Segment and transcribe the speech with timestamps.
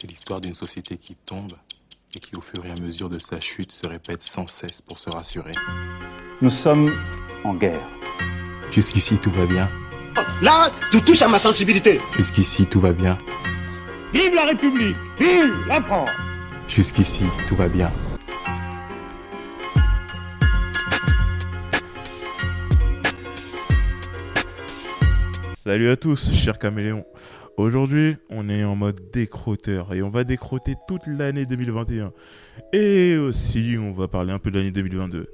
[0.00, 1.50] C'est l'histoire d'une société qui tombe
[2.14, 4.96] et qui, au fur et à mesure de sa chute, se répète sans cesse pour
[4.96, 5.50] se rassurer.
[6.40, 6.94] Nous sommes
[7.42, 7.84] en guerre.
[8.70, 9.68] Jusqu'ici, tout va bien.
[10.40, 12.00] Là, tu touches à ma sensibilité.
[12.16, 13.18] Jusqu'ici, tout va bien.
[14.12, 16.10] Vive la République Vive la France
[16.68, 17.92] Jusqu'ici, tout va bien.
[25.64, 27.04] Salut à tous, chers caméléons.
[27.58, 32.12] Aujourd'hui, on est en mode décroteur et on va décroter toute l'année 2021.
[32.72, 35.26] Et aussi, on va parler un peu de l'année 2022.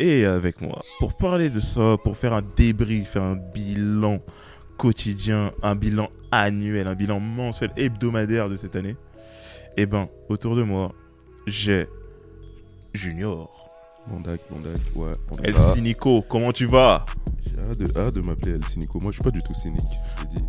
[0.00, 4.18] Et avec moi, pour parler de ça, pour faire un débrief, un bilan
[4.76, 8.96] quotidien, un bilan annuel, un bilan mensuel, hebdomadaire de cette année,
[9.76, 10.92] eh ben, autour de moi,
[11.46, 11.86] j'ai
[12.92, 13.70] Junior.
[14.08, 15.12] Bondac, Bondac, ouais.
[15.30, 15.54] on El.
[15.74, 17.06] Cynico, comment tu vas?
[17.44, 18.98] J'ai hâte de, hâte de m'appeler El Cynico.
[19.00, 19.80] Moi, je suis pas du tout cynique,
[20.16, 20.42] je te dis.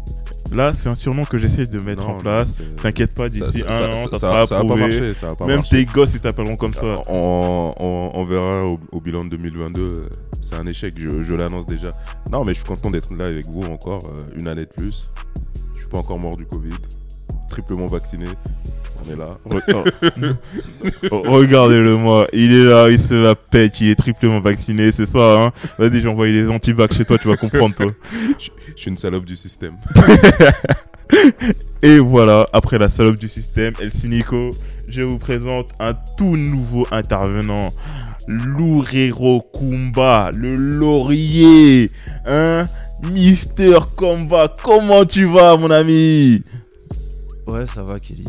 [0.54, 2.58] Là, c'est un surnom que j'essaie de mettre Non, en place.
[2.82, 4.80] T'inquiète pas, d'ici un an, ça- sera ça va pas approuvé.
[5.00, 7.02] marcher, ça pas Même tes gosses, ils t'appelleront comme ça.
[7.08, 9.82] On, on- on verra au, au bilan de 2022.
[9.82, 10.10] euh,
[10.42, 11.92] C'est un échec, je, je l'annonce déjà.
[12.32, 15.06] Non, mais je suis content d'être là avec vous encore, euh, une année de plus.
[15.76, 16.74] Je suis pas encore mort du Covid.
[17.50, 18.26] Triplement vacciné.
[19.06, 19.38] On est là.
[19.48, 19.62] Re-
[21.12, 21.12] oh.
[21.12, 25.06] Oh, Regardez-le moi, il est là, il se la pète, il est triplement vacciné, c'est
[25.08, 27.92] ça, hein Vas-y, j'ai envoyé les antivax chez toi, tu vas comprendre, toi.
[28.40, 29.76] je, je suis une salope du système.
[31.82, 34.50] Et voilà, après la salope du système, El Cynico,
[34.88, 37.72] je vous présente un tout nouveau intervenant.
[38.28, 41.90] Lourero Kumba, le laurier,
[42.28, 42.66] hein
[43.12, 46.44] Mister Combat, comment tu vas, mon ami?
[47.48, 48.26] Ouais, ça va, Kelly.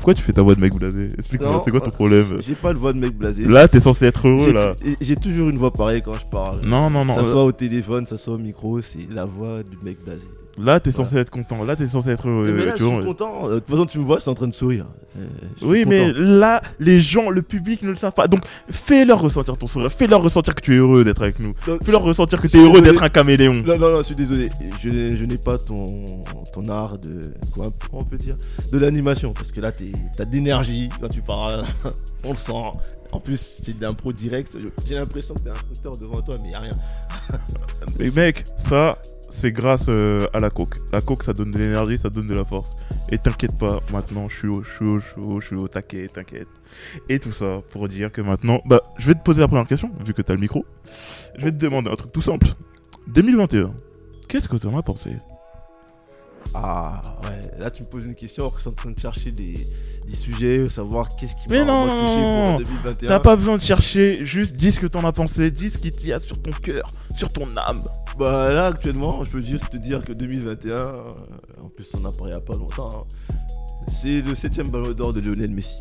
[0.00, 2.54] Pourquoi tu fais ta voix de mec blasé Explique-moi, c'est quoi ton euh, problème J'ai
[2.54, 3.42] pas de voix de mec blasé.
[3.46, 4.74] Là, t'es censé être heureux, là.
[4.98, 6.60] J'ai toujours une voix pareille quand je parle.
[6.64, 7.14] Non, non, non.
[7.14, 10.26] ça soit au téléphone, ça soit au micro, c'est la voix du mec blasé.
[10.62, 11.64] Là, t'es censé être content.
[11.64, 12.52] Là, t'es censé être heureux.
[12.52, 12.96] mais là, tu je vois.
[12.96, 13.48] suis content.
[13.48, 14.86] Euh, De toute façon, tu me vois, je suis en train de sourire.
[15.18, 15.26] Euh,
[15.62, 18.28] Oui, mais là, les gens, le public ne le savent pas.
[18.28, 19.90] Donc, fais-leur ressentir ton sourire.
[19.90, 21.54] Fais-leur ressentir que tu es heureux d'être avec nous.
[21.84, 23.54] Fais-leur ressentir que tu es heureux d'être un caméléon.
[23.64, 24.48] Non, non, non, je suis désolé.
[24.82, 26.04] Je, n'ai- je n'ai pas ton,
[26.52, 27.32] ton art de.
[27.54, 28.36] Comment on peut dire
[28.72, 29.32] De l'animation.
[29.32, 29.72] Parce que là,
[30.16, 31.64] t'as d'énergie quand tu parles.
[32.24, 32.52] on le sent.
[33.12, 34.56] En plus, c'est de l'impro direct.
[34.86, 36.70] J'ai l'impression que t'es un acteur devant toi, mais y a rien.
[37.98, 38.98] Mais mec, ça,
[39.30, 40.76] c'est grâce euh, à la coke.
[40.92, 42.76] La coke, ça donne de l'énergie, ça donne de la force.
[43.10, 45.56] Et t'inquiète pas, maintenant, je suis au, je suis au, je suis au, je suis
[45.56, 46.48] au taquet, t'inquiète.
[47.08, 49.90] Et tout ça pour dire que maintenant, bah, je vais te poser la première question,
[50.04, 50.64] vu que t'as le micro.
[51.38, 52.48] Je vais te demander un truc tout simple.
[53.08, 53.72] 2021,
[54.28, 55.10] qu'est-ce que t'en as pensé?
[56.54, 57.60] Ah, ouais.
[57.60, 59.54] Là, tu me poses une question alors que je suis en train de chercher des,
[60.06, 63.08] des sujets, savoir qu'est-ce qui m'a touché pour 2021.
[63.08, 65.92] T'as pas besoin de chercher, juste dis ce que t'en as pensé, dis ce qui
[65.92, 67.82] t'y a sur ton cœur, sur ton âme.
[68.20, 71.00] Bah là actuellement, je peux juste te dire que 2021, euh,
[71.64, 73.46] en plus on a parlé il y a pas longtemps, hein,
[73.88, 75.78] c'est le 7ème ballon d'or de Lionel Messi.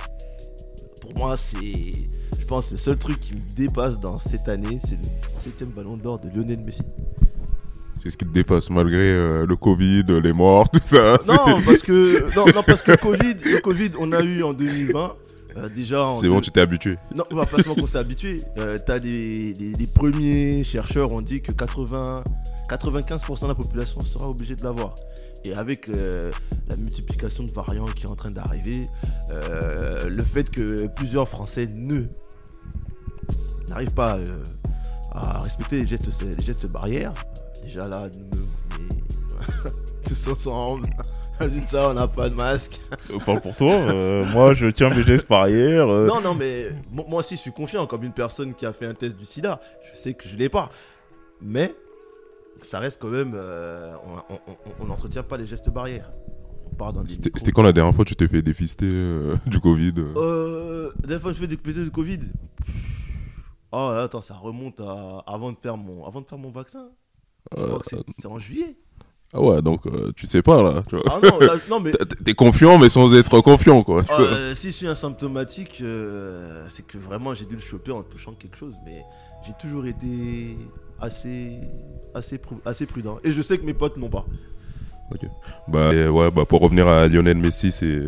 [1.01, 4.95] Pour moi, c'est, je pense, le seul truc qui me dépasse dans cette année, c'est
[4.95, 6.83] le 7ème ballon d'or de Lionel Messi.
[7.95, 11.17] C'est ce qui te dépasse malgré euh, le Covid, les morts, tout ça.
[11.27, 15.11] Non, parce que, non, non, parce que Covid, le Covid, on a eu en 2020.
[15.57, 16.97] Euh, déjà, C'est bon, deux- tu t'es habitué.
[17.15, 18.41] Non, on va pas se mentir qu'on s'est habitué.
[18.57, 22.23] Euh, T'as des, des- des premiers chercheurs ont dit que 80,
[22.69, 24.95] 95% de la population sera obligée de l'avoir.
[25.43, 26.31] Et avec euh,
[26.67, 28.83] la multiplication de variants qui est en train d'arriver,
[29.31, 32.03] le fait que plusieurs Français ne
[33.69, 34.19] n'arrivent pas
[35.11, 37.13] à respecter les gestes, les gestes barrières,
[37.63, 38.37] déjà là, nous,
[38.79, 39.71] mais-
[40.05, 40.87] tous ensemble.
[41.73, 42.79] On n'a pas de masque.
[43.25, 45.87] Parle pour toi, euh, moi je tiens mes gestes barrières.
[45.89, 48.73] euh, Non, non, mais mo- moi aussi, je suis confiant comme une personne qui a
[48.73, 49.59] fait un test du sida.
[49.91, 50.69] Je sais que je l'ai pas.
[51.41, 51.73] Mais
[52.61, 53.33] ça reste quand même.
[53.35, 53.93] euh,
[54.81, 56.11] on- n'entretient pas les gestes barrières.
[56.71, 57.11] On part dans des.
[57.13, 60.13] C'était quand la dernière fois que tu t'es fait défister euh, du Covid euh?
[60.17, 60.91] Euh.
[61.01, 62.19] La dernière fois que je fais des PCT de Covid.
[63.71, 66.89] Oh, attends, ça remonte à avant de faire mon, avant de faire mon vaccin.
[67.55, 68.75] Je crois que c'est en juillet.
[69.33, 70.83] Ah ouais, donc euh, tu sais pas là.
[70.89, 71.03] tu vois.
[71.07, 71.91] Ah non, là- non mais.
[72.25, 74.03] T'es- confiant, mais sans être confiant, quoi.
[74.09, 78.01] Ah, euh, si je suis asymptomatique, euh, c'est que vraiment j'ai dû le choper en
[78.01, 79.03] touchant quelque chose, mais
[79.45, 80.57] j'ai toujours été
[80.99, 81.57] assez,
[82.15, 83.17] assez, pru- assez prudent.
[83.23, 84.25] Et je sais que mes potes n'ont pas.
[85.67, 87.99] Bah, et ouais, bah, pour revenir à Lionel Messi, c'est.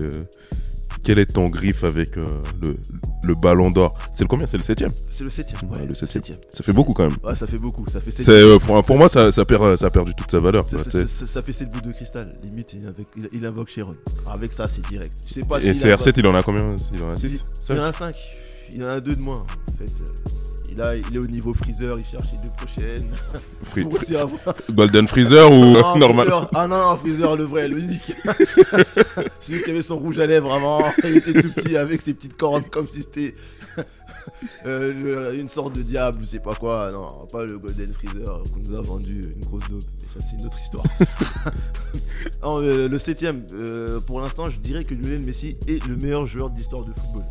[1.03, 2.25] Quel est ton griffe avec euh,
[2.62, 2.77] le,
[3.24, 3.98] le ballon d'or?
[4.12, 4.48] C'est le combien?
[4.48, 5.65] C'est le 7 C'est le 7ème.
[5.69, 6.24] Ouais, Ouais, le septième.
[6.24, 6.39] 7ème.
[6.51, 7.18] Ça fait beaucoup quand même.
[7.24, 7.86] Ouais, ça fait beaucoup.
[7.89, 10.31] Ça fait 7 C'est, euh, pour, pour moi, ça, ça, perd, ça a perdu toute
[10.31, 10.65] sa valeur.
[10.65, 12.36] ça, quoi, ça- ça- fait 7 bouts de cristal.
[12.44, 13.95] Limite, il, invoque- il- il invoque Sharon.
[14.31, 15.12] Avec ça, c'est direct.
[15.27, 16.75] Je sais pas Et s'il a CR7, il en a combien?
[16.94, 18.15] Il en a Il, 6 il en a 5.
[18.74, 19.38] Il en a 2 de moins.
[19.74, 19.92] En fait,
[20.73, 23.06] Il, a, il est au niveau freezer, il cherche les deux prochaines.
[23.63, 26.27] Free- avoir- Golden Freezer ou Ah, normal?
[26.27, 26.50] Freezer.
[26.56, 28.13] Ah non, non, Freezer, le vrai, le unique.
[29.41, 30.81] Celui qui avait son rouge à lèvres avant.
[31.03, 33.35] Il était tout petit avec ses petites cornes comme si c'était
[34.65, 36.89] euh, une sorte de diable, je sais pas quoi.
[36.91, 39.83] Non, pas le Golden Freezer qu'on nous a vendu une grosse dope.
[40.01, 40.85] Mais ça, c'est une autre histoire.
[42.44, 46.25] Non, euh, le septième, euh, pour l'instant, je dirais que Lionel Messi est le meilleur
[46.27, 47.23] joueur d'histoire de football.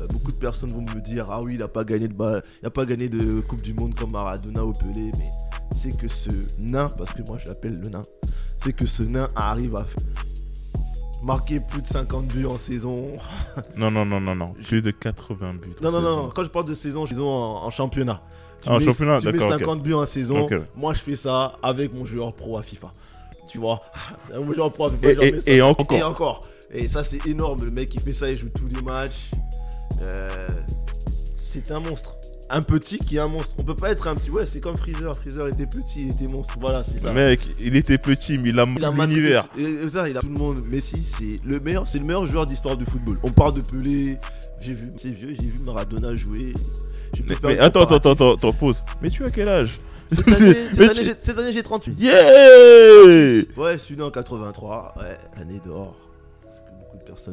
[0.00, 2.40] Euh, beaucoup de personnes vont me dire ah oui il a pas gagné de ba-
[2.62, 5.28] il a pas gagné de coupe du monde comme Maradona ou Pelé mais
[5.76, 8.02] c'est que ce nain parce que moi je l'appelle le nain
[8.58, 9.86] c'est que ce nain arrive à
[11.22, 13.06] marquer plus de 50 buts en saison
[13.76, 14.54] Non, non, non, non, non.
[14.66, 15.60] Plus de 80 buts.
[15.82, 18.22] non non non, quand je parle de saison saison en, en championnat
[18.62, 19.58] tu Ah, mets, championnat, tu mets d'accord, ok.
[19.60, 22.92] 50 buts en saison moi je fais ça avec mon joueur pro à FIFA
[23.50, 23.80] tu vois?
[24.34, 25.96] Mon joueur pro à FIFA Et, et- et encore.
[25.96, 26.40] Et encore.
[26.70, 27.64] Et ça, c'est énorme.
[27.64, 29.30] Le mec, il fait ça, il joue tous les matchs.
[30.02, 30.48] Euh,
[31.36, 32.14] c'est un monstre.
[32.50, 33.50] Un petit qui est un monstre.
[33.58, 34.30] On peut pas être un petit.
[34.30, 35.14] Ouais, c'est comme Freezer.
[35.16, 36.54] Freezer était petit, il était monstre.
[36.58, 37.12] Voilà, c'est ça.
[37.12, 39.46] Mec, il était petit, mais il a l'univers.
[39.92, 40.62] ça, il a tout le monde.
[40.66, 43.18] Messi, c'est le meilleur, c'est le meilleur joueur d'histoire du football.
[43.22, 44.16] On parle de Pelé.
[44.60, 45.34] J'ai vu, c'est vieux.
[45.38, 46.54] J'ai vu Maradona jouer.
[47.42, 48.76] Mais, attends, attends, attends, attends, pause.
[49.02, 49.78] Mais tu as quel âge?
[50.10, 52.00] Cette année, cette Mais année, tu- j'ai- cette année, j'ai 38.
[52.00, 52.14] Yeah
[53.56, 54.94] Ouais, je suis né en 83.
[54.96, 55.94] Ouais, année d'or.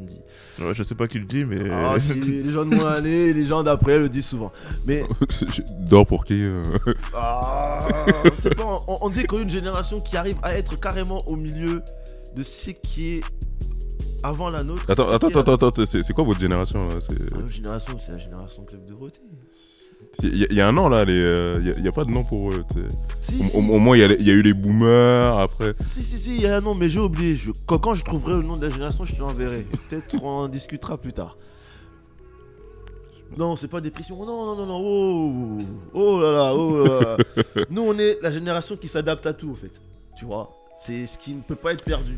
[0.02, 0.22] Disent.
[0.60, 1.70] Ouais, Je sais pas qui le dit, mais.
[1.72, 4.52] Ah, si, les gens de année, les gens d'après le disent souvent.
[4.86, 5.04] Mais
[5.90, 6.62] D'or pour qui euh
[7.14, 7.80] ah,
[8.58, 11.82] pas, on, on dit qu'on a une génération qui arrive à être carrément au milieu
[12.36, 13.22] de ce qui est
[14.24, 14.90] avant la nôtre.
[14.90, 18.64] Attends, attends, est- attends, attends, c'est quoi votre génération C'est- Ah, génération, c'est la génération
[18.64, 19.20] Club de Roté.
[20.24, 21.88] Il y, a- il y a un an là, euh, il y a- il y
[21.88, 22.64] a, pas de nom pour eux.
[23.20, 25.74] Si, Au, si, au- au moins, il y, a y eu les boomers après.
[25.80, 27.36] si, si, si, il y a un nom, mais j'ai oublié.
[27.36, 29.66] Je- quand, quand je trouverai le nom de la génération, je te l'enverrai.
[29.90, 31.38] Peut-être on en discutera plus tard.
[33.38, 34.18] Non, c'est pas dépression.
[34.26, 34.82] Non, non, non, non.
[34.84, 35.58] Oh,
[35.94, 37.18] oh là là, oh là là.
[37.70, 39.82] Nous, on est la génération qui s'adapte à tout, en fait.
[40.18, 42.18] Tu vois C'est ce qui ne peut pas être perdu.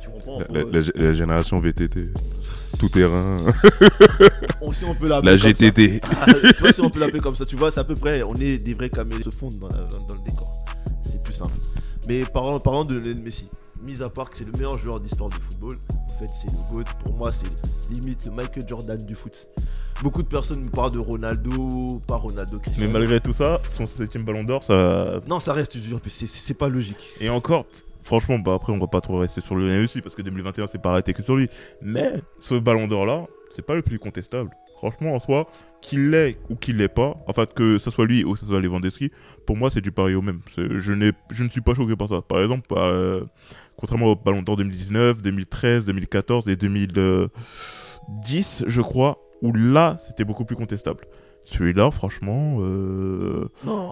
[0.00, 2.04] Tu comprends La, la- la- la génération VTT.
[2.78, 3.38] Tout terrain.
[4.60, 6.00] On, si on peut La GTT.
[6.00, 6.08] ça.
[6.22, 8.22] Ah, tu vois, si on peut l'appeler comme ça, tu vois, c'est à peu près.
[8.22, 10.48] On est des vrais caméléons se fondent dans, dans- dans le décor.
[11.04, 11.52] C'est plus simple.
[12.08, 13.48] Mais parlant, parlant de Lionel Messi,
[13.82, 16.56] mis à part que c'est le meilleur joueur d'histoire du football, en fait, c'est le
[16.72, 16.84] GOAT.
[17.04, 17.46] Pour moi, c'est
[17.92, 19.46] limite le Michael Jordan du foot.
[20.02, 22.90] Beaucoup de personnes me parlent de Ronaldo, pas Ronaldo Mais Cristiano.
[22.92, 25.20] malgré tout ça, son septième ballon d'or, ça.
[25.28, 26.96] Non, ça reste mais c'est pas logique.
[27.20, 27.64] Et encore,
[28.04, 30.80] franchement, bah après, on va pas trop rester sur le aussi, parce que 2021, c'est
[30.80, 31.48] pas arrêté que sur lui.
[31.82, 34.50] Mais ce ballon d'or là, c'est pas le plus contestable.
[34.76, 38.34] Franchement, en soi, qu'il l'ait ou qu'il l'ait pas, enfin que ce soit lui ou
[38.34, 39.10] que ce soit Lewandowski,
[39.46, 40.40] pour moi, c'est du pari au même.
[40.56, 42.22] Je, je ne suis pas choqué par ça.
[42.22, 43.24] Par exemple, bah, euh,
[43.76, 50.44] contrairement au ballon d'or 2019, 2013, 2014 et 2010, je crois, où là, c'était beaucoup
[50.44, 51.06] plus contestable.
[51.46, 53.46] Celui-là, franchement, euh,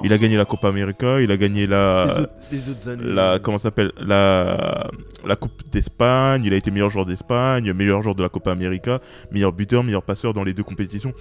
[0.05, 3.05] il a gagné la Copa América, il a gagné la, les, autres, les autres années.
[3.05, 4.89] la comment ça s'appelle la
[5.27, 9.01] la Coupe d'Espagne, il a été meilleur joueur d'Espagne, meilleur joueur de la Copa América,
[9.33, 11.13] meilleur buteur, meilleur passeur dans les deux compétitions.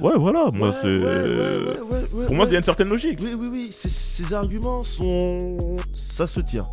[0.00, 3.18] Ouais, voilà, moi Ouais, c'est ouais, ouais, pour moi il y a une certaine logique.
[3.22, 5.76] Oui, oui, oui, ces- ces arguments sont.
[5.92, 6.66] Ça se tient.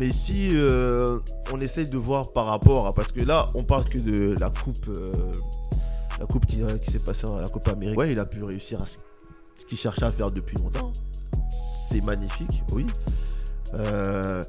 [0.00, 1.18] Mais si euh,
[1.52, 2.92] on essaye de voir par rapport à.
[2.92, 4.88] Parce que là, on parle que de la coupe.
[4.88, 5.12] euh,
[6.22, 7.98] la coupe qui, qui s'est passée à la Coupe Amérique.
[7.98, 8.98] Ouais, il a pu réussir à ce
[9.62, 10.92] ce qu'il cherchait à faire depuis longtemps.
[11.50, 12.86] C'est magnifique, oui.
[13.74, 14.44] Euh,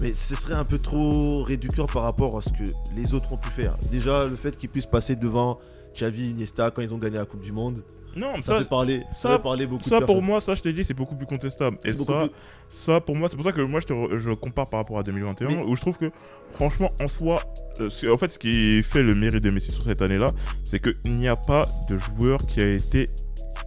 [0.00, 3.36] mais ce serait un peu trop réducteur par rapport à ce que les autres ont
[3.36, 3.76] pu faire.
[3.90, 5.58] Déjà, le fait qu'ils puissent passer devant
[5.94, 7.82] Xavi, Iniesta quand ils ont gagné la Coupe du Monde,
[8.16, 10.62] Non, mais ça, ça, fait parler, ça, parler beaucoup ça de pour moi, ça je
[10.62, 11.76] t'ai dit, c'est beaucoup plus contestable.
[11.84, 12.30] Et ça, plus-
[12.70, 15.02] ça pour moi, c'est pour ça que moi je, te je compare par rapport à
[15.02, 16.10] 2021, Mais- où je trouve que
[16.54, 17.42] franchement en soi,
[17.80, 20.32] euh, en fait ce qui fait le mérite de Messi sur cette année-là,
[20.64, 23.10] c'est qu'il n'y a pas de joueur qui a été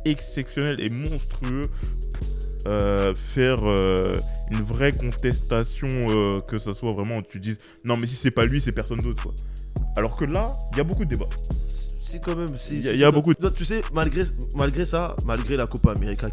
[0.06, 1.70] exceptionnel et monstrueux
[2.13, 4.13] pour euh, faire euh,
[4.51, 8.46] une vraie contestation, euh, que ça soit vraiment, tu dises non mais si c'est pas
[8.46, 9.34] lui, c'est personne d'autre quoi.
[9.96, 11.25] Alors que là, il y a beaucoup de débats.
[12.12, 12.50] C'est quand même.
[12.72, 14.24] Il y a- y beaucoup de- Tu sais, malgré,
[14.56, 16.28] malgré ça, malgré la Copa América,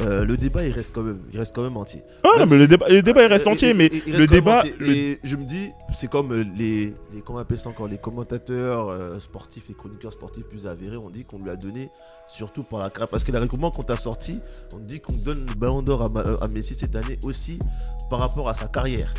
[0.00, 2.02] euh, le débat il reste quand même, il reste quand même entier.
[2.22, 4.74] Ah non mais le débat, le débat il reste Euh, entier, mais le débat, entier.
[4.78, 7.88] le- Et je me dis, c'est comme euh, les, les comment on appelle ça encore,
[7.88, 11.88] les commentateurs euh, sportifs, les chroniqueurs sportifs plus avérés, on dit qu'on lui a donné
[12.28, 13.08] surtout par la carrière.
[13.08, 14.40] Parce que la recommande qu'on t'a sorti,
[14.74, 16.10] on dit qu'on donne le ballon d'or
[16.42, 17.58] à Messi cette année aussi
[18.10, 19.14] par rapport à sa carrière.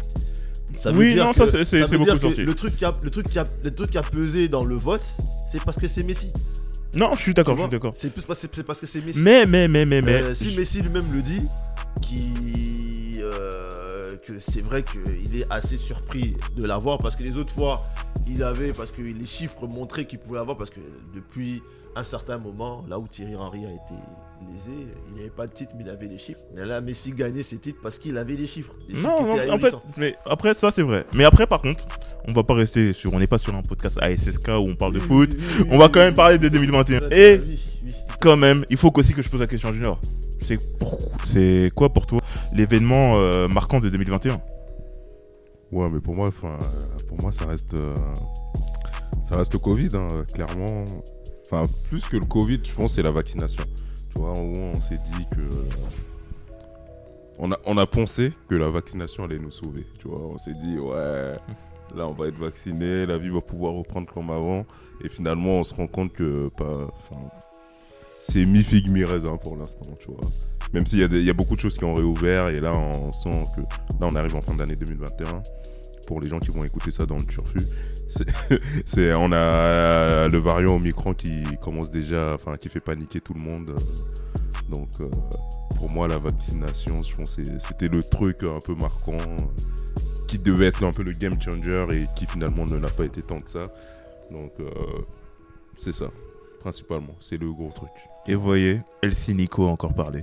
[0.74, 2.42] Ça veut Oui, dire non, que- ça, c'est- c'est- ça c'est veut dire beaucoup que.
[2.42, 4.76] Le truc, qui a, le, truc qui a, le truc qui a pesé dans le
[4.76, 5.02] vote,
[5.52, 6.32] c'est parce que c'est Messi.
[6.94, 7.94] non, je suis d'accord, je suis d'accord.
[7.96, 9.20] C'est plus parce, c'est parce que c'est Messi.
[9.20, 11.42] Mais mais mais mais mais Euh, si Messi lui-même le dit,
[12.02, 17.54] qui, euh, que c'est vrai qu'il est assez surpris de l'avoir parce que les autres
[17.54, 17.84] fois,
[18.28, 20.80] il avait, parce que les chiffres montraient qu'il pouvait l'avoir parce que
[21.16, 21.62] depuis
[21.96, 23.96] un certain moment, là où Thierry Henry a été
[24.46, 26.40] lésé, il n'y avait pas de titre, mais il avait des chiffres.
[26.56, 28.74] Et là, Messi gagnait ses titres parce qu'il avait des chiffres.
[28.88, 31.06] Des Non, non, en fait, mais après, ça c'est vrai.
[31.16, 31.86] Mais après, par contre,
[32.28, 33.14] on va pas rester sur.
[33.14, 35.30] On n'est pas sur un podcast ASSK où on parle de Oui, foot.
[35.38, 37.00] oui, oui, On va quand même parler de 2021.
[37.02, 37.08] oui.
[37.12, 37.42] Et
[38.20, 40.00] quand même, il faut qu'aussi que je pose la question à Junior.
[40.42, 42.20] C'est pour- c'est quoi pour toi
[42.54, 44.40] l'événement euh, marquant de 2021
[45.72, 46.58] Ouais, mais pour moi, enfin,
[47.10, 47.94] pour moi, ça reste, euh,
[49.30, 50.86] ça reste le Covid, hein, clairement.
[51.52, 53.64] Enfin, plus que le Covid, je pense, c'est la vaccination.
[54.20, 55.50] On s'est dit que,
[57.40, 59.86] on a, pensé que la vaccination allait nous sauver.
[60.06, 61.36] On s'est dit, ouais,
[61.96, 64.66] là, on va être vacciné, la vie va pouvoir reprendre comme avant.
[65.04, 66.88] Et finalement, on se rend compte que pas,
[68.20, 69.90] c'est mi figue mi raisin pour l'instant.
[70.74, 73.46] Même s'il y, y a beaucoup de choses qui ont réouvert et là, on sent
[73.56, 73.62] que
[74.00, 75.42] Là, on arrive en fin d'année 2021.
[76.08, 77.60] Pour les gens qui vont écouter ça dans le turfu,
[78.86, 83.42] c'est, on a le variant Omicron qui commence déjà, enfin, qui fait paniquer tout le
[83.42, 83.76] monde.
[84.70, 85.10] Donc, euh,
[85.78, 89.18] pour moi, la vaccination, je pense, c'était le truc un peu marquant,
[90.28, 93.22] qui devait être un peu le game changer et qui finalement ne l'a pas été
[93.22, 93.68] tant que ça.
[94.32, 94.70] Donc, euh,
[95.78, 96.08] c'est ça,
[96.62, 97.16] principalement.
[97.20, 97.92] C'est le gros truc.
[98.28, 100.22] Et vous voyez, Elsie Nico a encore parlé.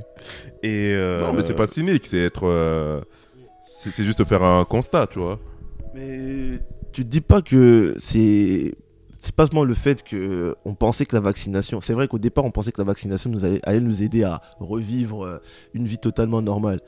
[0.63, 3.03] Et euh, Non, mais c'est pas cynique, c'est être.
[3.63, 5.39] c'est juste faire un constat, tu vois.
[5.95, 6.59] Mais
[6.93, 8.75] tu te dis pas que c'est
[9.17, 12.45] c'est pas seulement le fait que on pensait que la vaccination, c'est vrai qu'au départ
[12.45, 13.33] on pensait que la vaccination
[13.63, 15.39] allait, nous aider à revivre euh,
[15.73, 16.81] une vie totalement normale.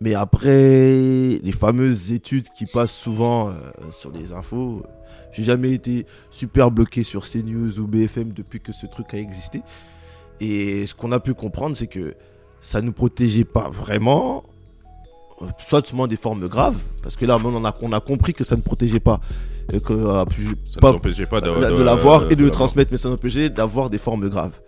[0.00, 3.52] Mais après les fameuses études qui passent souvent euh,
[3.90, 4.88] sur les infos, euh,
[5.32, 9.60] j'ai jamais été super bloqué sur CNews ou BFM depuis que ce truc a existé.
[10.40, 12.14] Et ce qu'on a pu comprendre, c'est que
[12.60, 14.44] ça nous protégeait pas vraiment,
[15.58, 18.56] soit seulement des formes graves, parce que là on a, on a compris que ça
[18.56, 19.20] ne protégeait pas,
[19.72, 20.24] euh, que, euh,
[20.64, 23.48] Ça pas- ne pas de, de, l'avoir et de le transmettre, mais ça nous empêchait
[23.50, 24.58] d'avoir des formes graves.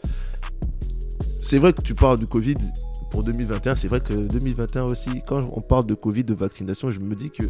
[1.43, 2.57] C'est vrai que tu parles du Covid
[3.11, 7.01] pour 2021, c'est vrai que 2021 aussi, quand on parle de Covid, de vaccination, je
[7.01, 7.45] me dis que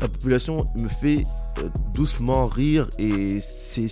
[0.00, 1.24] la population me fait
[1.58, 3.86] euh, doucement rire et c'est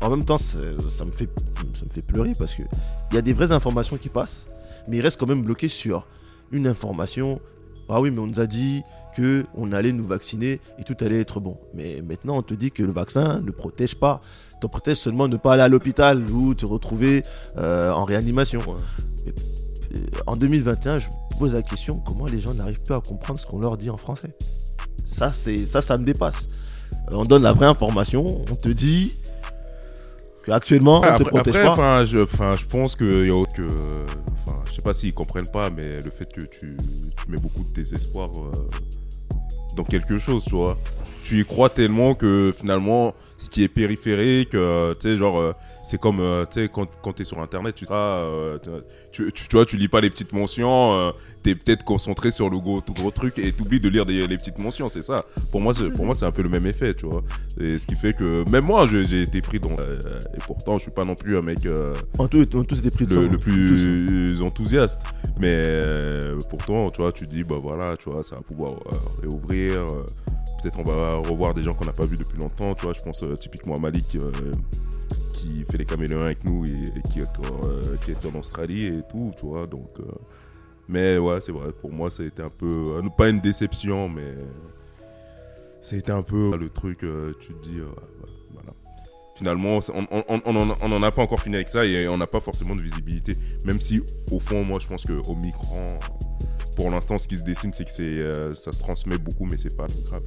[0.00, 0.58] en même temps ça,
[0.88, 1.28] ça me fait
[1.72, 2.62] ça me fait pleurer parce que
[3.10, 4.46] il y a des vraies informations qui passent,
[4.88, 6.06] mais ils restent quand même bloqués sur
[6.52, 7.40] une information.
[7.88, 8.82] Ah oui, mais on nous a dit
[9.16, 11.56] que on allait nous vacciner et tout allait être bon.
[11.74, 14.20] Mais maintenant, on te dit que le vaccin ne protège pas.
[14.60, 17.22] Te protège seulement de ne pas aller à l'hôpital ou te retrouver
[17.58, 18.60] euh, en réanimation.
[18.60, 18.76] Ouais.
[19.96, 23.46] Euh, En 2021, je pose la question comment les gens n'arrivent plus à comprendre ce
[23.46, 24.30] qu'on leur dit en français?
[25.04, 26.48] Ça, c'est ça, ça me dépasse.
[27.12, 29.12] Euh, On donne la vraie information, on te dit
[30.46, 31.72] qu'actuellement, on ne te Après, protège après, pas.
[31.72, 33.66] enfin, je, enfin, je pense que, y a autre que,
[34.46, 36.76] enfin, je sais pas s'ils comprennent pas, mais le fait que tu,
[37.24, 38.50] tu mets beaucoup de désespoir euh,
[39.76, 40.76] dans quelque chose, tu vois.
[41.22, 45.52] Tu y crois tellement que finalement, ce qui est périphérique, euh, tu sais, genre, euh,
[45.86, 48.58] c'est comme, euh, tu sais, quand, quand t'es sur internet, tu sais, euh,
[49.12, 51.10] tu, tu, tu vois, tu lis pas les petites mentions, euh,
[51.42, 54.36] t'es peut-être concentré sur le gros, tout gros truc et t'oublies de lire des- les
[54.38, 55.24] petites mentions, c'est ça.
[55.52, 57.22] Pour moi, c'est, pour moi, c'est un peu le même effet, tu vois.
[57.60, 60.84] Et ce qui fait que, même moi, j'ai été pris dans, euh, et pourtant, je
[60.84, 61.58] suis pas non plus un mec,
[62.18, 63.38] On tous, des prix de le, le tous.
[63.38, 64.98] plus enthousiaste.
[65.38, 68.74] Mais euh, pourtant, tu vois, tu dis, bah voilà, tu vois, ça va pouvoir
[69.20, 69.86] réouvrir.
[70.62, 72.72] Peut-être on va revoir des gens qu'on n'a pas vus depuis longtemps.
[72.74, 74.16] Tu vois, je pense typiquement à Malik
[75.48, 77.24] qui fait les caméléons avec nous et, et qui, est,
[77.64, 79.66] euh, qui est en Australie et tout, tu vois.
[79.66, 80.04] Donc, euh,
[80.88, 84.08] mais ouais, c'est vrai, pour moi, ça a été un peu, euh, pas une déception,
[84.08, 84.34] mais
[85.82, 87.78] ça a été un peu le truc, tu te dis,
[88.52, 88.72] voilà.
[89.36, 92.06] Finalement, on on- on- on en- on n'en a pas encore fini avec ça et
[92.08, 93.34] on n'a pas forcément de visibilité.
[93.64, 95.98] Même si, au fond, moi, je pense qu'au micron,
[96.76, 99.86] pour l'instant, ce qui se dessine, c'est que ça se transmet beaucoup, mais c'est pas
[100.08, 100.22] grave.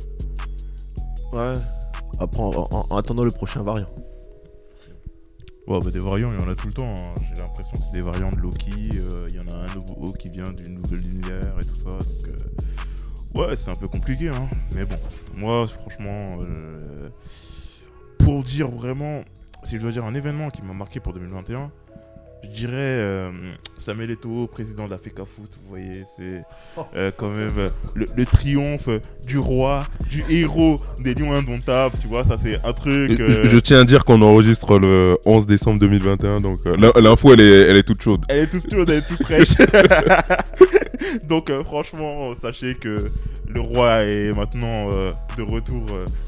[1.34, 1.60] Ouais.
[2.20, 3.88] Après, en attendant le prochain variant.
[5.68, 6.96] Ouais, bah, des variants, il y en a tout le temps.
[6.98, 7.14] hein.
[7.36, 8.90] J'ai l'impression que c'est des variants de Loki.
[8.96, 11.90] euh, Il y en a un nouveau qui vient d'une nouvelle lumière et tout ça.
[11.90, 14.30] Donc, euh, ouais, c'est un peu compliqué.
[14.30, 14.48] Hein.
[14.76, 14.96] Mais bon,
[15.36, 17.10] moi, franchement, euh,
[18.20, 19.24] pour dire vraiment,
[19.64, 21.70] si je dois dire un événement qui m'a marqué pour 2021,
[22.44, 23.32] je dirais euh,
[23.88, 25.44] Samuel Eto'o, président de la FECAFOOT.
[25.64, 26.44] Vous voyez, c'est
[26.94, 28.90] euh, quand même euh, le, le triomphe
[29.26, 31.96] du roi, du héros des lions indomptables.
[32.02, 33.18] Tu vois, ça, c'est un truc.
[33.18, 37.40] euh, Je tiens à dire qu'on enregistre le 11 décembre 2021, donc l'in- l'info, elle
[37.40, 38.26] est, elle est toute chaude.
[38.28, 39.56] Elle est toute chaude, elle est toute fraîche.
[41.24, 42.96] Donc franchement, sachez que
[43.48, 45.86] le roi est maintenant de retour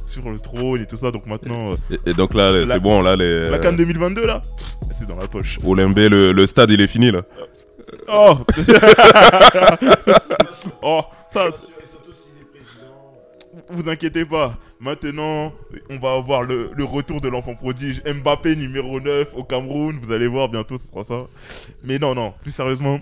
[0.10, 1.12] sur le trône et tout ça.
[1.12, 3.50] Donc maintenant, euh, Et, et donc là, c'est bon, là, les.
[3.50, 4.42] la canne 2022 là,
[4.98, 5.58] c'est dans la poche.
[5.66, 7.22] Olembe, le, le stade, il est fini, là.
[8.08, 8.38] Oh
[10.82, 11.02] Oh,
[11.32, 11.48] ça,
[13.72, 14.58] vous inquiétez pas.
[14.80, 15.52] Maintenant,
[15.90, 20.00] on va avoir le, le retour de l'enfant prodige Mbappé numéro 9 au Cameroun.
[20.02, 21.28] Vous allez voir bientôt, ce sera ça.
[21.84, 23.00] Mais non, non, plus sérieusement,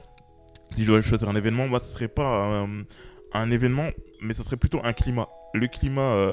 [0.75, 2.67] si je dois choisir un événement, moi, ce serait pas un,
[3.33, 3.89] un événement,
[4.21, 5.27] mais ce serait plutôt un climat.
[5.53, 6.31] Le climat euh,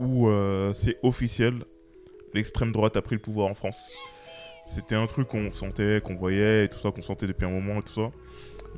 [0.00, 1.54] où euh, c'est officiel,
[2.32, 3.90] l'extrême droite a pris le pouvoir en France.
[4.66, 7.80] C'était un truc qu'on sentait, qu'on voyait, et tout ça, qu'on sentait depuis un moment
[7.80, 8.10] et tout ça.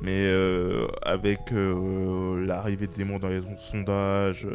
[0.01, 4.47] Mais euh, avec euh, l'arrivée de Zemmour dans les sondages,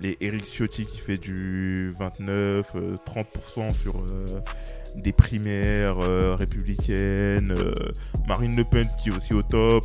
[0.00, 3.94] les Eric Ciotti qui fait du 29, euh, 30% sur
[4.96, 5.96] des primaires
[6.36, 7.54] républicaines,
[8.28, 9.84] Marine Le Pen qui est aussi au top,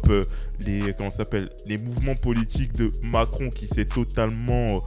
[0.60, 4.84] les comment s'appelle, les mouvements politiques de Macron qui s'est totalement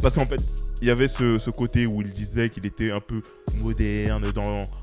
[0.00, 0.40] parce qu'en fait
[0.82, 3.22] il y avait ce, côté où il disait qu'il était un peu
[3.58, 4.24] moderne,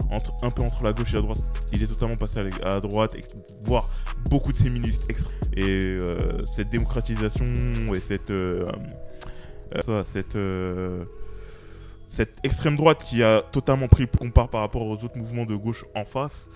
[0.09, 1.41] entre, un peu entre la gauche et la droite.
[1.73, 3.17] Il est totalement passé à, la- droite,
[3.63, 3.85] voire
[4.29, 5.11] beaucoup de féministes.
[5.57, 7.45] Et euh, cette démocratisation
[7.93, 8.71] et cette, euh,
[9.89, 10.37] euh, cette,
[12.07, 15.55] cette extrême droite qui a totalement pris le compare par rapport aux autres mouvements de
[15.55, 16.47] gauche en face,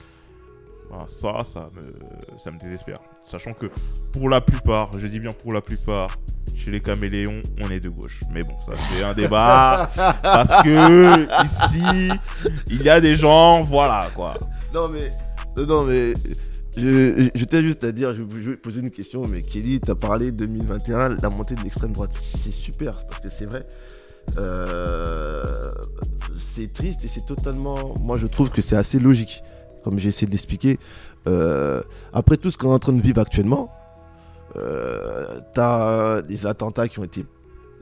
[0.89, 2.99] bah, ça, ça me, ça me désespère.
[3.29, 3.65] Sachant que
[4.13, 6.17] pour la plupart, je dis bien pour la plupart,
[6.63, 8.19] chez les caméléons, on est de gauche.
[8.31, 9.87] Mais bon, ça c'est un débat.
[10.21, 12.09] parce que ici,
[12.69, 14.37] il y a des gens, voilà quoi.
[14.73, 15.11] Non, mais.
[15.65, 16.13] Non, mais.
[16.75, 19.95] Je, t'ai juste à dire, je, je vais poser une question, mais Kelly, tu as
[19.95, 22.09] parlé 2021, la montée de l'extrême droite.
[22.19, 23.63] C'est super, parce que c'est vrai.
[24.39, 25.43] euh,
[26.39, 27.93] c'est triste et c'est totalement.
[28.01, 29.43] Moi, je trouve que c'est assez logique,
[29.83, 30.79] comme j'ai essayé de l'expliquer.
[31.27, 33.69] Euh, après tout ce qu'on est en train de vivre actuellement,
[34.55, 37.25] euh, t'as des attentats qui ont été.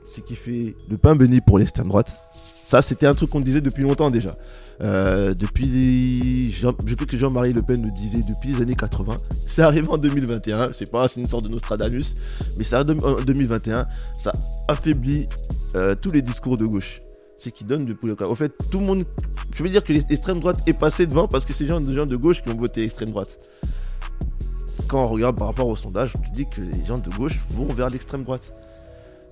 [0.04, 2.12] Ce qui fait le pain béni pour l'extrême droite.
[2.32, 4.34] Ça, c'était un truc qu'on disait depuis longtemps déjà.
[4.80, 9.16] Euh, depuis, je sais que Jean-Marie Le Pen le disait depuis les années 80.
[9.46, 10.72] C'est arrivé en 2021.
[10.72, 12.16] C'est pas, c'est une sorte de Nostradamus,
[12.58, 13.86] mais c'est arrivé en 2021.
[14.18, 14.32] Ça
[14.68, 15.28] affaiblit
[15.74, 17.00] euh, tous les discours de gauche.
[17.36, 18.26] C'est qui donne poulet au cas.
[18.26, 19.04] En fait, tout le monde,
[19.54, 22.06] je veux dire que l'extrême droite est passée devant parce que c'est des gens, gens
[22.06, 23.38] de gauche qui ont voté extrême droite.
[24.92, 27.64] Quand on regarde par rapport au sondage, on dit que les gens de gauche vont
[27.72, 28.52] vers l'extrême droite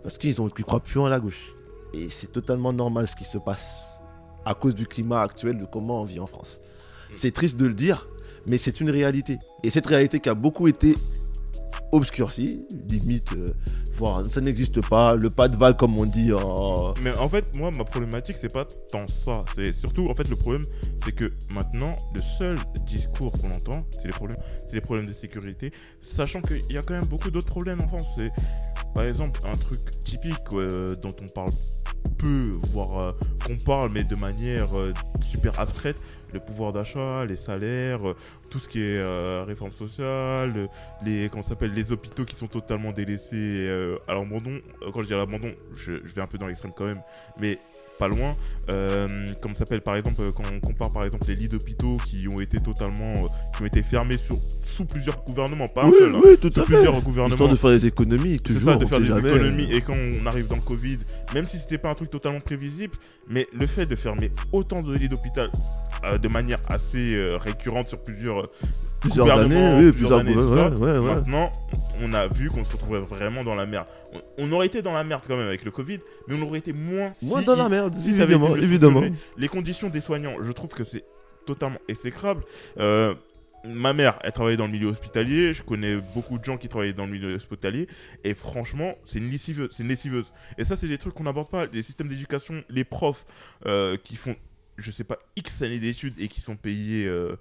[0.03, 1.53] parce qu'ils ils croient plus en la gauche.
[1.93, 4.01] Et c'est totalement normal ce qui se passe
[4.47, 6.61] à cause du climat actuel de comment on vit en France.
[7.15, 8.07] C'est triste de le dire,
[8.47, 9.37] mais c'est une réalité.
[9.63, 10.95] Et cette réalité qui a beaucoup été
[11.93, 13.53] obscurcie, limite, euh,
[14.31, 16.95] ça n'existe pas, le pas de vague comme on dit en...
[17.03, 19.45] Mais en fait, moi, ma problématique, c'est pas tant ça.
[19.55, 20.63] C'est surtout, en fait, le problème,
[21.05, 25.13] c'est que maintenant, le seul discours qu'on entend, c'est les problèmes, c'est les problèmes de
[25.13, 28.09] sécurité, sachant qu'il y a quand même beaucoup d'autres problèmes en France.
[28.17, 28.33] C'est,
[28.95, 31.51] par exemple, un truc typique euh, dont on parle
[32.19, 33.13] peu, voire euh,
[33.47, 35.97] qu'on parle, mais de manière euh, super abstraite,
[36.33, 38.17] le pouvoir d'achat, les salaires, euh,
[38.51, 40.67] tout ce qui est euh, réforme sociale, euh,
[41.05, 43.29] les comment s'appelle les hôpitaux qui sont totalement délaissés
[43.69, 44.59] euh, à l'abandon.
[44.93, 47.01] Quand je dis à l'abandon, je, je vais un peu dans l'extrême quand même,
[47.41, 47.59] mais
[47.99, 48.35] pas loin.
[48.71, 52.41] Euh, comme s'appelle par exemple quand on compare par exemple les lits d'hôpitaux qui ont
[52.41, 56.15] été totalement euh, qui ont été fermés sur, sous plusieurs gouvernements, pas un Oui, seul,
[56.15, 56.73] hein, oui, tout sous à fait.
[56.77, 57.29] plusieurs gouvernements.
[57.35, 59.29] Histoire de faire des économies, C'est toujours, ça, de faire des jamais.
[59.35, 59.71] économies.
[59.75, 60.97] Et quand on arrive dans le Covid,
[61.35, 62.95] même si c'était pas un truc totalement prévisible,
[63.29, 65.51] mais le fait de fermer autant de lits d'hôpital
[66.19, 68.47] de manière assez euh, récurrente sur plusieurs, euh,
[69.01, 71.15] Plusieurs gouvernements, années, oui, plusieurs années, ouais, tout ça, ouais, ouais.
[71.15, 71.51] Maintenant,
[72.03, 73.87] on a vu qu'on se retrouvait vraiment dans la merde.
[74.39, 76.73] On, aurait été dans la merde quand même avec le Covid, mais on aurait été
[76.73, 77.13] moins.
[77.23, 79.03] Moins si dans il- la merde, si évidemment, évidemment.
[79.37, 81.05] Les conditions des soignants, je trouve que c'est
[81.47, 82.43] totalement exécrable.
[82.79, 83.15] Euh,
[83.65, 85.55] ma mère, elle travaillait dans le milieu hospitalier.
[85.55, 87.89] Je connais beaucoup de gens qui travaillaient dans le milieu hospitalier.
[88.25, 89.71] Et franchement, c'est une lessiveuse.
[89.75, 90.33] C'est une lessiveuse.
[90.59, 91.67] Et ça, c'est des trucs qu'on n'aborde pas.
[91.67, 93.27] Les systèmes d'éducation, les profs
[93.67, 94.35] euh, qui font,
[94.81, 97.37] je sais pas, X années d'études et qui sont payés euh,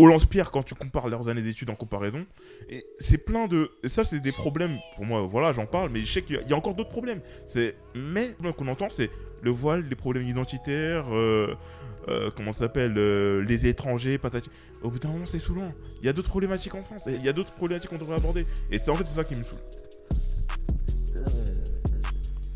[0.00, 2.24] au lance-pierre quand tu compares leurs années d'études en comparaison.
[2.70, 3.70] Et c'est plein de.
[3.84, 4.78] Ça, c'est des problèmes.
[4.96, 7.20] Pour moi, voilà, j'en parle, mais je sais qu'il y y a encore d'autres problèmes.
[7.46, 9.10] C'est mais problème qu'on entend, c'est
[9.42, 11.54] le voile, les problèmes identitaires, euh,
[12.08, 14.48] euh, comment ça s'appelle, euh, les étrangers, patati.
[14.82, 15.72] Au bout d'un moment, c'est saoulant.
[16.00, 17.02] Il y a d'autres problématiques en France.
[17.06, 18.46] Il y a d'autres problématiques qu'on devrait aborder.
[18.70, 19.60] Et c'est en fait ça qui me saoule.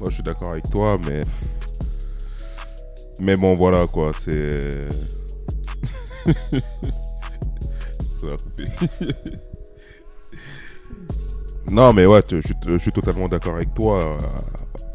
[0.01, 1.23] Moi, je suis d'accord avec toi, mais.
[3.21, 4.89] Mais bon, voilà quoi, c'est.
[11.71, 14.05] Non, mais ouais, je suis, je suis totalement d'accord avec toi.
[14.15, 14.19] euh,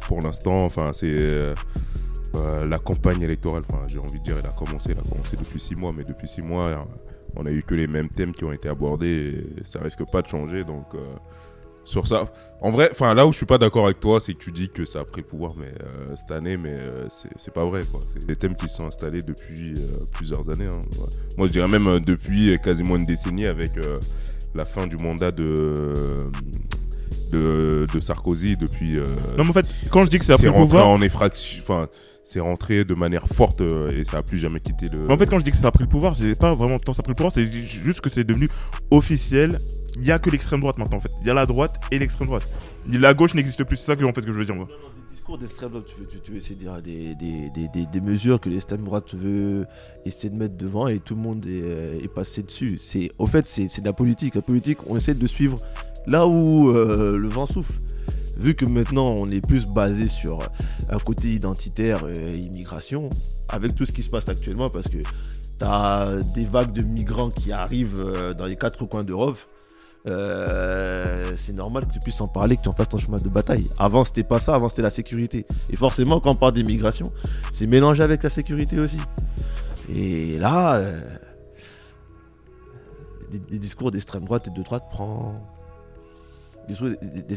[0.08, 1.08] Pour l'instant, enfin, c'est.
[1.20, 1.56] euh,
[2.36, 5.36] euh, la campagne électorale, enfin, j'ai envie de dire, elle a commencé, elle a commencé
[5.38, 6.88] depuis six mois, mais depuis six mois,
[7.36, 10.22] on a eu que les mêmes thèmes qui ont été abordés, et ça risque pas
[10.22, 11.00] de changer, donc euh,
[11.90, 14.40] sur ça, en vrai, enfin là où je suis pas d'accord avec toi, c'est que
[14.40, 17.54] tu dis que ça a pris le pouvoir, mais euh, cette année, mais euh, c'est
[17.54, 18.00] pas vrai, quoi.
[18.14, 19.82] C'est des thèmes qui se sont installés depuis euh,
[20.14, 20.66] plusieurs années.
[20.66, 21.08] hein, ouais.
[21.38, 23.72] Moi, je dirais même euh, depuis quasiment une décennie avec
[24.54, 25.84] la fin du mandat de
[27.32, 28.98] de, de Sarkozy depuis.
[29.38, 31.02] Non, mais en fait, quand je dis que c'est c'est après le rentré pouvoir, en
[31.02, 31.62] effraction.
[31.64, 31.88] Enfin,
[32.30, 35.02] c'est rentré de manière forte euh, et ça a plus jamais quitté le.
[35.08, 36.78] Mais en fait, quand je dis que ça a pris le pouvoir, c'est pas vraiment
[36.78, 38.48] tant ça a pris le pouvoir, c'est juste que c'est devenu
[38.92, 39.58] officiel.
[39.96, 41.12] Il y a que l'extrême droite maintenant, en fait.
[41.22, 42.44] Il y a la droite et l'extrême droite.
[42.88, 44.68] La gauche n'existe plus, c'est ça que, en fait, que je veux dire, moi.
[44.68, 47.68] Des discours d'extrême droite, tu veux, tu, tu veux essayer de dire des, des, des,
[47.74, 49.66] des, des mesures que l'extrême droite veut
[50.06, 52.78] essayer de mettre devant et tout le monde est, euh, est passé dessus.
[52.78, 54.36] C'est, au fait, c'est, c'est de la politique.
[54.36, 55.58] La politique, on essaie de suivre
[56.06, 57.74] là où euh, le vent souffle.
[58.40, 60.40] Vu que maintenant on est plus basé sur
[60.90, 63.10] un côté identitaire et immigration,
[63.50, 67.30] avec tout ce qui se passe actuellement, parce que tu as des vagues de migrants
[67.30, 69.38] qui arrivent euh, dans les quatre coins d'Europe.
[70.08, 73.28] Euh, c'est normal que tu puisses en parler, que tu en fasses ton chemin de
[73.28, 73.68] bataille.
[73.78, 75.46] Avant, c'était pas ça, avant, c'était la sécurité.
[75.70, 77.12] Et forcément, quand on parle d'immigration,
[77.52, 79.00] c'est mélangé avec la sécurité aussi.
[79.94, 81.02] Et là, euh,
[83.32, 85.36] des, des discours d'extrême droite et de droite prend.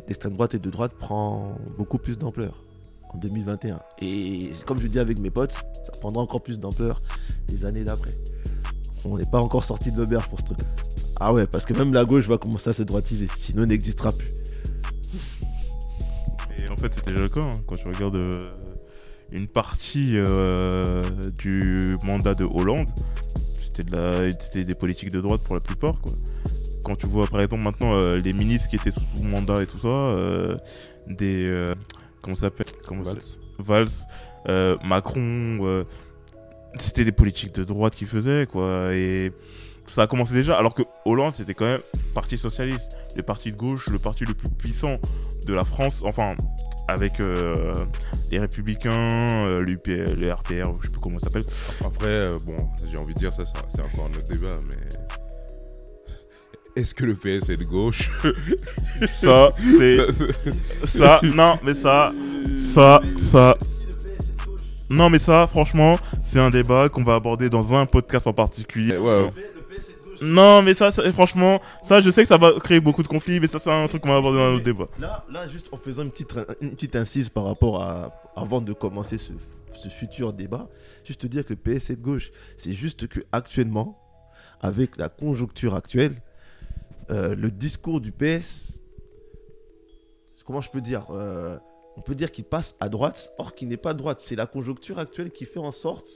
[0.06, 2.62] D'extrême droite et de droite prend beaucoup plus d'ampleur
[3.12, 3.80] en 2021.
[4.00, 7.00] Et comme je dis avec mes potes, ça prendra encore plus d'ampleur
[7.48, 8.14] les années d'après.
[9.04, 10.58] On n'est pas encore sorti de l'auberge pour ce truc.
[11.20, 14.12] Ah ouais, parce que même la gauche va commencer à se droitiser, sinon elle n'existera
[14.12, 14.28] plus.
[16.70, 17.40] En fait, c'était déjà le cas.
[17.40, 17.52] hein.
[17.66, 18.50] Quand tu regardes euh,
[19.30, 21.04] une partie euh,
[21.36, 22.88] du mandat de Hollande,
[23.74, 25.94] c'était des politiques de droite pour la plupart.
[26.84, 29.78] Quand tu vois, par exemple, maintenant, euh, les ministres qui étaient sous mandat et tout
[29.78, 30.56] ça, euh,
[31.06, 31.44] des.
[31.44, 31.74] euh,
[32.20, 33.88] comment ça s'appelle Valls.
[34.48, 35.84] Valls, Macron,
[36.78, 38.94] c'était des politiques de droite qu'ils faisaient, quoi.
[38.94, 39.32] Et
[39.86, 41.80] ça a commencé déjà, alors que Hollande, c'était quand même
[42.14, 44.96] parti socialiste, le parti de gauche, le parti le plus puissant
[45.46, 46.36] de la France, enfin,
[46.88, 47.74] avec euh,
[48.30, 51.44] les Républicains, euh, le RPR, je sais plus comment ça s'appelle.
[51.84, 52.56] Après, euh, bon,
[52.90, 54.76] j'ai envie de dire ça, ça c'est encore un autre débat, mais.
[56.74, 58.10] Est-ce que le PS est de gauche
[59.20, 60.12] Ça, c'est.
[60.12, 62.10] Ça, c'est- Ça, non, mais ça,
[62.74, 63.56] ça, ça.
[64.88, 68.96] Non, mais ça, franchement, c'est un débat qu'on va aborder dans un podcast en particulier.
[68.96, 69.30] Ouais, ouais.
[70.22, 73.40] Non, mais ça, ça- franchement, ça, je sais que ça va créer beaucoup de conflits,
[73.40, 74.86] mais ça, c'est un truc qu'on va aborder dans un autre débat.
[74.98, 78.18] Là, là, juste en faisant une petite, une petite incise par rapport à.
[78.34, 79.32] Avant de commencer ce,
[79.74, 80.66] ce futur débat,
[81.04, 82.30] juste te dire que le PS est de gauche.
[82.56, 83.98] C'est juste que actuellement,
[84.62, 86.14] avec la conjoncture actuelle,
[87.10, 88.80] euh, le discours du PS.
[90.44, 91.56] Comment je peux dire euh,
[91.96, 94.20] On peut dire qu'il passe à droite, or qu'il n'est pas à droite.
[94.20, 96.08] C'est la conjoncture actuelle qui fait en sorte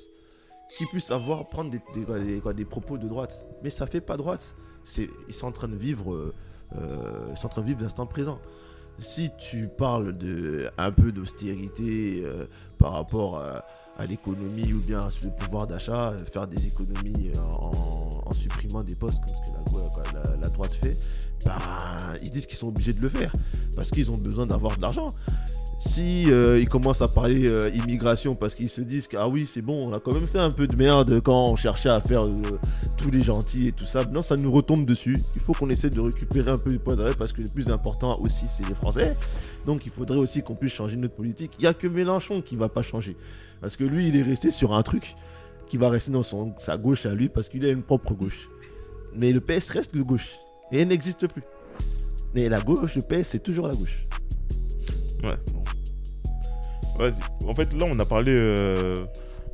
[0.76, 3.38] qu'il puisse avoir, prendre des, propos de droite.
[3.62, 4.54] Mais ça fait pas droite.
[4.84, 6.14] C'est, ils sont en train de vivre.
[6.14, 8.40] euh, ils sont en train de vivre l'instant présent
[8.98, 12.24] si tu parles de un peu d'austérité
[12.78, 13.62] par rapport à,
[13.98, 17.38] à l'économie ou bien sur le pouvoir d'achat, euh, faire des économies euh,
[18.24, 20.96] en, supprimant des postes comme ce que la, droite fait,
[21.44, 21.56] ben,
[22.22, 23.32] ils disent qu'ils sont obligés de le faire
[23.74, 25.06] parce qu'ils ont besoin d'avoir de l'argent.
[25.78, 29.60] Si euh, ils commencent à parler immigration parce qu'ils se disent que ah oui c'est
[29.60, 32.24] bon on a quand même fait un peu de merde quand on cherchait à faire
[32.96, 35.18] tous les gentils et tout ça, non ça nous retombe dessus.
[35.34, 37.70] Il faut qu'on essaie de récupérer un peu du poids d'arrêt parce que le plus
[37.70, 39.14] important aussi c'est les Français.
[39.66, 41.52] Donc il faudrait aussi qu'on puisse changer notre politique.
[41.58, 43.16] Il n'y a que Mélenchon qui va pas changer.
[43.60, 45.14] Parce que lui il est resté sur un truc
[45.68, 48.48] qui va rester dans son, sa gauche à lui parce qu'il a une propre gauche.
[49.16, 50.36] Mais le PS reste de gauche
[50.72, 51.42] et elle n'existe plus.
[52.34, 54.04] Mais la gauche, le PS c'est toujours la gauche.
[55.22, 55.36] Ouais.
[56.98, 57.48] Vas-y.
[57.48, 59.04] En fait, là, on a parlé euh,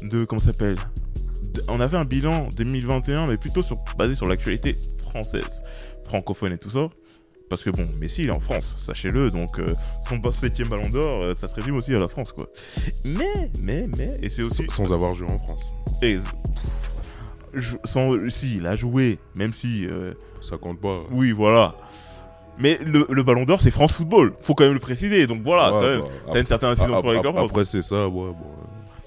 [0.02, 0.24] de.
[0.24, 0.76] Comment ça s'appelle?
[1.68, 5.62] On a fait un bilan 2021, mais plutôt sur, basé sur l'actualité française,
[6.04, 6.88] francophone et tout ça.
[7.52, 9.74] Parce que bon, Messi il est en France, sachez-le, donc euh,
[10.08, 12.46] son 7ème ballon d'or, euh, ça se résume aussi à la France, quoi.
[13.04, 14.64] Mais, mais, mais, et c'est aussi.
[14.70, 15.74] Sans sans avoir joué en France.
[16.00, 16.18] et-
[17.52, 19.86] je- sans, si, il a joué, même si.
[19.86, 21.00] euh, Ça compte pas.
[21.10, 21.74] oui, voilà.
[22.58, 25.74] Mais le, le ballon d'or, c'est France Football, faut quand même le préciser, donc voilà,
[25.74, 26.00] Ouais, quand même.
[26.00, 27.36] bah, T'as une certaine incidence sur les ap- clubs.
[27.36, 28.36] Après, c'est ça, ouais, bon.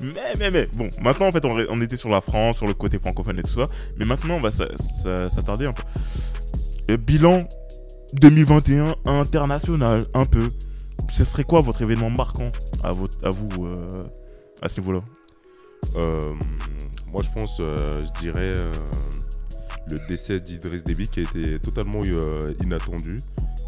[0.02, 2.74] Mais, mais, mais, bon, maintenant en fait on, on était sur la France, sur le
[2.76, 4.68] côté francophone et tout ça, mais maintenant on va s'a-
[5.02, 5.82] s'a- s'attarder un peu.
[6.90, 7.48] Le bilan
[8.14, 10.52] 2021 international, un peu.
[11.10, 12.52] Ce serait quoi votre événement marquant
[12.84, 13.08] à, vous
[13.66, 14.04] euh,
[14.62, 15.04] à ce niveau-là?
[15.98, 16.34] Euh,
[17.12, 18.54] moi, je pense, euh, je dirais,
[19.88, 22.02] le décès d'Idriss Déby qui a été totalement
[22.64, 23.18] inattendu.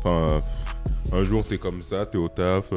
[0.06, 2.72] Un jour, t'es comme ça, t'es au taf,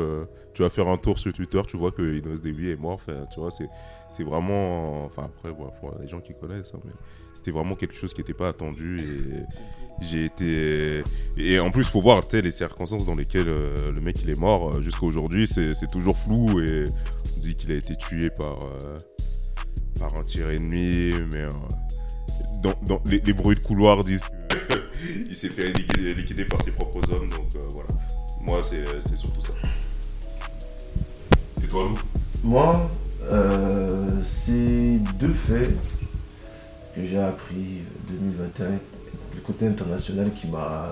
[0.55, 3.01] tu vas faire un tour sur Twitter, tu vois que Idriss Déby est mort.
[3.33, 3.69] Tu vois, c'est,
[4.11, 5.05] c'est vraiment.
[5.05, 6.81] Enfin, après, pour les gens qui connaissent, hein,
[7.35, 9.01] c'était vraiment quelque chose qui n'était pas attendu.
[9.01, 11.03] Et j'ai été.
[11.37, 14.75] Et en plus, faut voir les circonstances dans lesquelles euh, le mec il est mort.
[14.77, 16.85] euh, Jusqu'à aujourd'hui, c'est, toujours flou et
[17.37, 18.59] on dit qu'il a été tué par.
[18.63, 18.97] euh,
[19.99, 21.47] par un tir ennemi, mais
[22.63, 24.25] dans, dans- les, bruits de couloir disent
[25.27, 27.89] qu'il s'est fait liquider, liquider par ses propres hommes, donc voilà.
[28.41, 29.53] Moi, c'est surtout ça.
[31.63, 31.99] Et toi, Lou?
[32.45, 32.91] Moi,
[33.31, 35.77] euh, c'est deux faits
[36.95, 37.81] que j'ai appris
[38.11, 40.89] euh, 2021, le côté international qui m'a.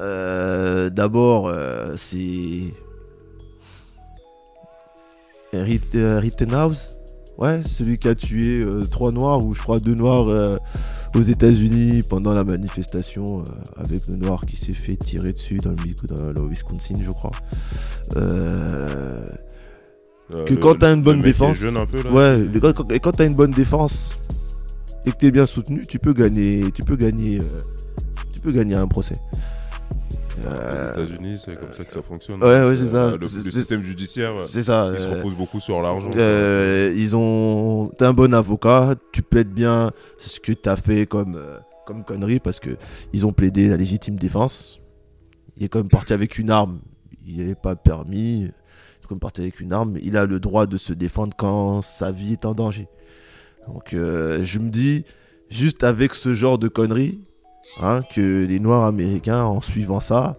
[0.00, 2.72] Euh, D'abord, euh, c'est.
[5.52, 5.80] Rit-
[6.18, 6.94] Rittenhouse
[7.36, 10.58] Ouais, celui qui a tué trois noirs, ou je crois deux noirs
[11.14, 13.44] aux États-Unis pendant la manifestation,
[13.76, 17.30] avec le noir qui s'est fait tirer dessus dans le, Wisconsin, je crois.
[20.46, 22.92] Que le- quand t'as une bonne défense, jeune un peu, là, ouais, et quand, quand-
[22.92, 24.16] et quand t'as une bonne défense
[25.06, 27.44] et que t'es bien soutenu, tu peux gagner, tu peux gagner, euh,
[28.34, 29.16] tu peux gagner un procès.
[30.42, 32.42] Aux Euh, États-Unis, c'est comme ça que ça fonctionne.
[32.42, 33.14] ouais, ouais, c'est ça.
[33.20, 34.90] Le, système judiciaire, c'est ça.
[34.94, 36.10] il se euh, repose beaucoup sur l'argent.
[36.16, 41.34] euh, ils ont, t'es un bon avocat, tu plaides bien ce que t'as fait comme,
[41.36, 42.70] euh, comme connerie parce que
[43.12, 44.80] ils ont plaidé la légitime défense.
[45.56, 46.80] Il est quand même parti avec une arme,
[47.26, 48.48] il n'est pas permis.
[49.18, 52.44] Parti avec une arme, il a le droit de se défendre quand sa vie est
[52.44, 52.88] en danger.
[53.66, 55.04] Donc euh, je me dis,
[55.50, 57.20] juste avec ce genre de conneries,
[57.80, 60.36] hein, que les Noirs américains, en suivant ça,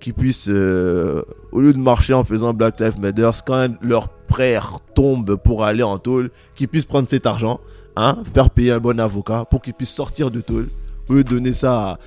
[0.00, 4.78] qui puissent, euh, au lieu de marcher en faisant Black Lives Matter, quand leur frère
[4.94, 7.60] tombe pour aller en tôle, qu'ils puissent prendre cet argent,
[7.96, 10.66] hein, faire payer un bon avocat pour qu'ils puissent sortir de tôle,
[11.08, 11.98] au donner ça à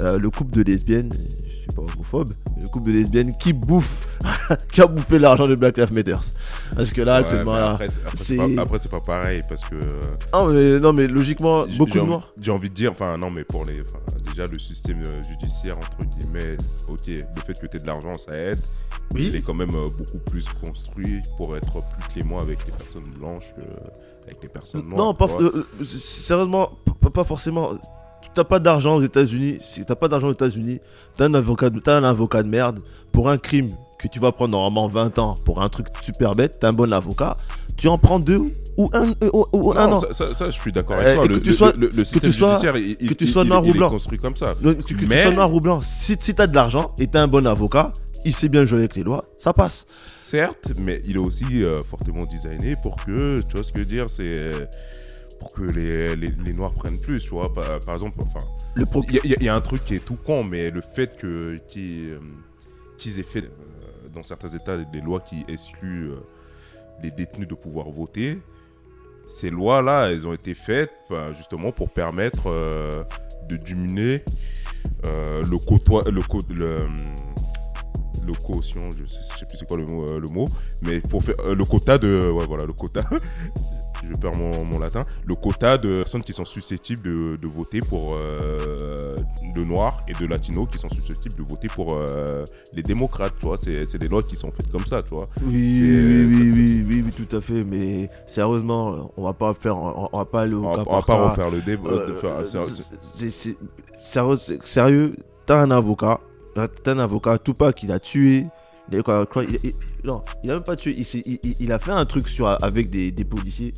[0.00, 1.12] euh, le couple de lesbiennes,
[1.74, 4.18] pas homophobe, le couple de lesbiennes qui bouffe,
[4.72, 6.16] qui a bouffé l'argent de Black Lives Matter.
[6.74, 9.76] Parce que là, Ouais, actuellement, après, c'est- après, c'est pas, pareil parce que.
[10.32, 12.32] Ah, mais, non, mais logiquement, beaucoup de noirs.
[12.40, 13.82] J'ai envie de dire, enfin, non, mais pour les.
[14.28, 16.56] déjà, le système euh, judiciaire, entre guillemets,
[16.88, 18.58] ok, le fait que tu aies de l'argent, ça aide.
[19.12, 19.26] mais Oui.
[19.30, 23.08] Il est quand même euh, beaucoup plus construit pour être plus clément avec les personnes
[23.18, 23.62] blanches que
[24.26, 25.06] avec les personnes noires.
[25.06, 26.72] Non, pas, euh, sérieusement,
[27.12, 27.70] pas forcément.
[28.34, 29.56] T'as pas d'argent aux États-Unis.
[29.60, 30.80] Si t'as pas d'argent aux États-Unis,
[31.16, 32.80] t'as un avocat, de- t'as un avocat de merde
[33.12, 36.58] pour un crime que tu vas prendre normalement 20 ans pour un truc super bête.
[36.60, 37.36] T'as un bon avocat.
[37.76, 38.40] Tu en prends deux
[38.76, 39.98] ou un, euh, ou, un an.
[40.00, 41.24] ça, ça- ça, je suis d'accord Euh, avec toi.
[41.24, 43.24] et que Le, tu le- sois- le- le système tu sois- judiciaire, il, que tu
[43.24, 43.88] il- sois il- noir il ou blanc.
[43.88, 44.54] est construit comme ça.
[44.62, 45.80] Le- tu- tu Mais- sois noir ou blanc.
[45.80, 47.92] Si, si t'as de l'argent et t'as un bon avocat,
[48.24, 49.86] il sait bien jouer avec les lois, ça passe.
[50.16, 53.84] Certes, mais il est aussi euh, fortement designé pour que, tu vois ce que je
[53.84, 54.68] veux dire, c'est
[55.44, 57.52] pour que les, les, les noirs prennent plus, tu vois.
[57.52, 58.44] Par, par exemple, enfin,
[58.90, 61.16] pro- il y, a- y y un truc qui est tout con, mais le fait
[61.18, 62.18] que qu'ils euh,
[62.98, 66.14] qu'ils aient fait euh, dans certains États des lois qui excluent euh,
[67.02, 68.38] les détenus de pouvoir voter,
[69.28, 70.92] ces lois-là, elles ont été faites
[71.36, 73.02] justement pour permettre euh,
[73.48, 74.22] de diminuer
[75.04, 76.78] euh, le côtoie, le, co- le,
[78.26, 80.46] le quotient, je sais, je sais plus c'est quoi le mot, euh, le mot,
[80.82, 83.02] mais pour faire le quota de, ouais voilà, le quota,
[84.12, 87.80] je perds mon, mon latin, le quota de personnes qui sont susceptibles de, de voter
[87.80, 89.16] pour euh,
[89.54, 93.46] de noirs et de latinos qui sont susceptibles de voter pour euh, les démocrates, tu
[93.46, 95.28] vois, c'est des lois qui sont faites comme ça, tu vois.
[95.46, 97.64] Oui, oui, oui, oui, oui, oui, tout à fait.
[97.64, 100.84] Mais sérieusement, on va pas faire, on, on va pas aller au On on va
[100.84, 101.90] pas refaire le débat.
[101.90, 102.44] Euh,
[103.30, 103.56] c'est-
[103.96, 106.20] sérieux, sérieux, t'as un avocat,
[106.54, 108.46] t'as un avocat, Tupac, il a tué,
[108.90, 110.94] il a, quoi, quoi, il- il- non, il a même pas tué,
[111.60, 113.72] il, a fait un truc sur, avec des, des policiers,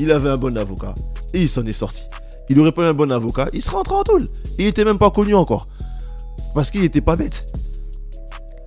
[0.00, 0.94] il avait un bon avocat,
[1.34, 2.04] et il s'en est sorti.
[2.48, 4.28] Il aurait pas eu un bon avocat, il serait rentré en tôle.
[4.58, 5.68] Il était même pas connu encore.
[6.54, 7.46] Parce qu'il était pas bête.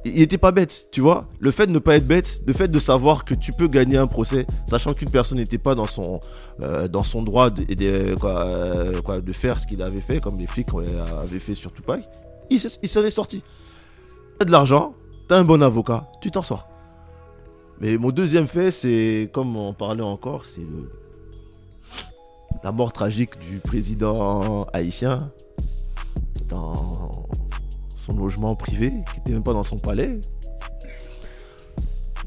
[0.05, 1.27] Il était pas bête, tu vois.
[1.39, 3.97] Le fait de ne pas être bête, le fait de savoir que tu peux gagner
[3.97, 6.21] un procès, sachant qu'une personne n'était pas dans son,
[6.61, 7.65] euh, droit de,
[8.23, 12.03] euh, de faire ce qu'il avait fait, comme les flics euh, avaient fait sur Tupac,
[12.51, 13.43] il s'en est sorti.
[14.37, 14.93] T'as de l'argent,
[15.27, 16.67] t'as un bon avocat, tu t'en sors.
[17.81, 20.89] Mais mon deuxième fait, c'est, comme on parlait encore, c'est le,
[22.63, 25.17] la mort tragique du président haïtien
[26.49, 27.27] dans
[27.97, 30.19] son logement privé, qui était même pas dans son palais.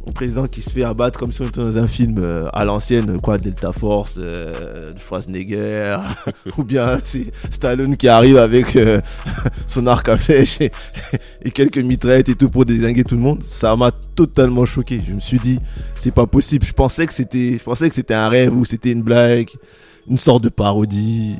[0.09, 2.65] Un président qui se fait abattre comme si on était dans un film euh, à
[2.65, 5.99] l'ancienne, quoi, Delta Force, euh, Schwarzenegger,
[6.59, 9.01] ou bien c'est Stallone qui arrive avec euh,
[9.67, 10.61] son arc à flèche
[11.43, 13.43] et, quelques mitraillettes et tout pour désinguer tout le monde.
[13.43, 15.01] Ça m'a totalement choqué.
[15.05, 15.59] Je me suis dit,
[15.97, 16.65] c'est pas possible.
[16.65, 19.51] Je pensais que c'était un rêve ou c'était une blague,
[20.09, 21.37] une sorte de parodie.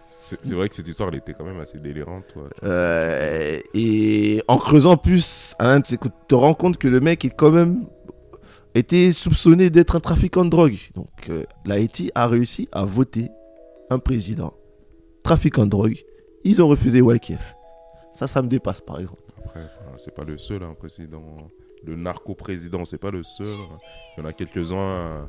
[0.00, 2.24] c'est vrai que cette histoire, elle était quand même assez délirante.
[2.32, 2.44] toi.
[2.62, 7.50] Euh, et en creusant plus, hein, tu te rends compte que le mec est quand
[7.50, 7.84] même
[8.74, 10.78] été soupçonné d'être un trafiquant de drogue.
[10.94, 13.28] Donc euh, l'Haïti a réussi à voter
[13.90, 14.54] un président
[15.22, 15.98] trafiquant de drogue.
[16.44, 17.54] Ils ont refusé Walkiev.
[18.14, 19.22] Ça, ça me dépasse par exemple.
[19.44, 21.22] Après, c'est pas le seul hein, président.
[21.84, 23.56] Le narco-président, c'est pas le seul.
[24.16, 25.24] Il y en a quelques-uns euh,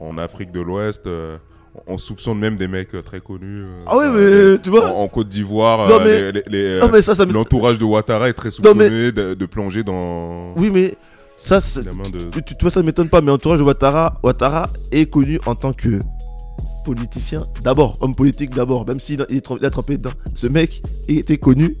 [0.00, 1.38] en Afrique de l'Ouest, euh,
[1.86, 3.62] on soupçonne même des mecs euh, très connus.
[3.64, 4.92] euh, Ah euh, mais tu vois.
[4.92, 5.86] en, en Côte d'Ivoire,
[7.32, 10.94] l'entourage de Ouattara est très mais- soupçonné de, de plonger dans Oui, mais
[11.36, 12.40] ça, de.
[12.40, 15.72] tu, vois, ça ne m'étonne pas, mais entourage de Ouattara, Ouattara est connu en tant
[15.72, 15.98] que
[16.84, 20.10] politicien, d'abord, homme politique d'abord, même s'il est trem- il a trempé dedans.
[20.34, 21.76] Ce mec était connu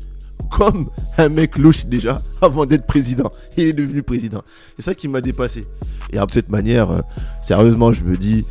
[0.50, 3.32] comme un mec louche déjà avant d'être président.
[3.56, 4.42] Il est devenu président.
[4.76, 5.64] C'est ça qui m'a dépassé.
[6.12, 6.98] Et de cette manière, euh,
[7.42, 8.44] sérieusement, je me dis,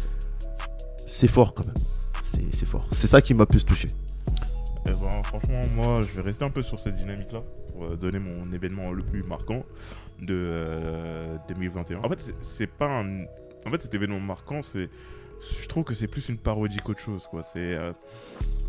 [1.08, 1.76] c'est fort quand même.
[2.24, 2.88] C'est fort.
[2.92, 3.88] C'est ça qui m'a plus touché.
[4.86, 7.42] Eh ben, franchement, moi, je vais rester un peu sur cette dynamique-là
[7.74, 9.64] pour euh, donner mon événement le plus marquant
[10.22, 12.00] de euh, 2021.
[12.00, 13.24] En fait, c'est- pas un.
[13.66, 14.90] En fait, cet événement marquant, c'est.
[15.62, 17.44] Je trouve que c'est plus une parodie qu'autre chose, quoi.
[17.54, 17.92] C'est euh,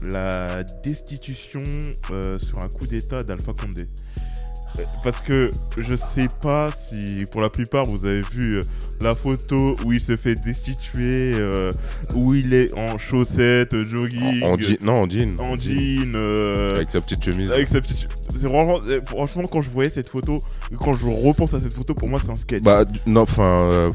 [0.03, 1.63] la destitution
[2.11, 3.89] euh, sur un coup d'état d'Alpha Condé.
[4.79, 8.63] Euh, Parce que je sais pas si, pour la plupart, vous avez vu euh,
[9.01, 11.73] la photo où il se fait destituer, euh,
[12.15, 15.41] où il est en chaussettes, jogging, En, non, en jean.
[15.41, 17.51] en jean, euh, Avec sa petite chemise.
[17.51, 18.09] avec sa petite.
[18.41, 20.43] Franchement, euh, franchement, quand je voyais cette photo,
[20.79, 22.63] quand je repense à cette photo, pour moi, c'est un sketch.
[22.63, 23.43] Bah, non, enfin.
[23.43, 23.91] euh,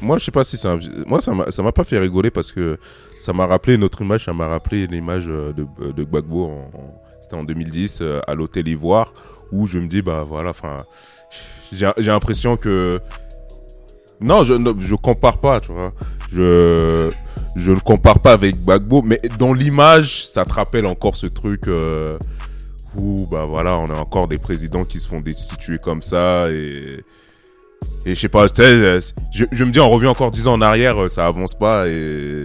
[0.00, 0.78] moi, je sais pas si c'est un.
[1.06, 2.78] Moi, ça m'a pas fait rigoler parce que
[3.18, 4.24] ça m'a rappelé une autre image.
[4.26, 6.44] Ça m'a rappelé l'image euh, de, de Gbagbo.
[6.44, 9.12] En, en- C'était en 2010 euh, à l'hôtel Ivoire
[9.52, 10.84] où je me dis, bah voilà, enfin.
[11.72, 13.00] J'ai l'impression que.
[14.20, 15.92] Non, je ne compare pas, tu vois.
[16.32, 17.10] Je,
[17.56, 21.68] je ne compare pas avec Gbagbo, mais dans l'image, ça te rappelle encore ce truc
[21.68, 22.16] euh,
[22.96, 27.00] où, bah voilà, on a encore des présidents qui se font destituer comme ça et.
[28.06, 31.10] Et je sais pas, je, je me dis, on revient encore 10 ans en arrière,
[31.10, 32.44] ça avance pas et,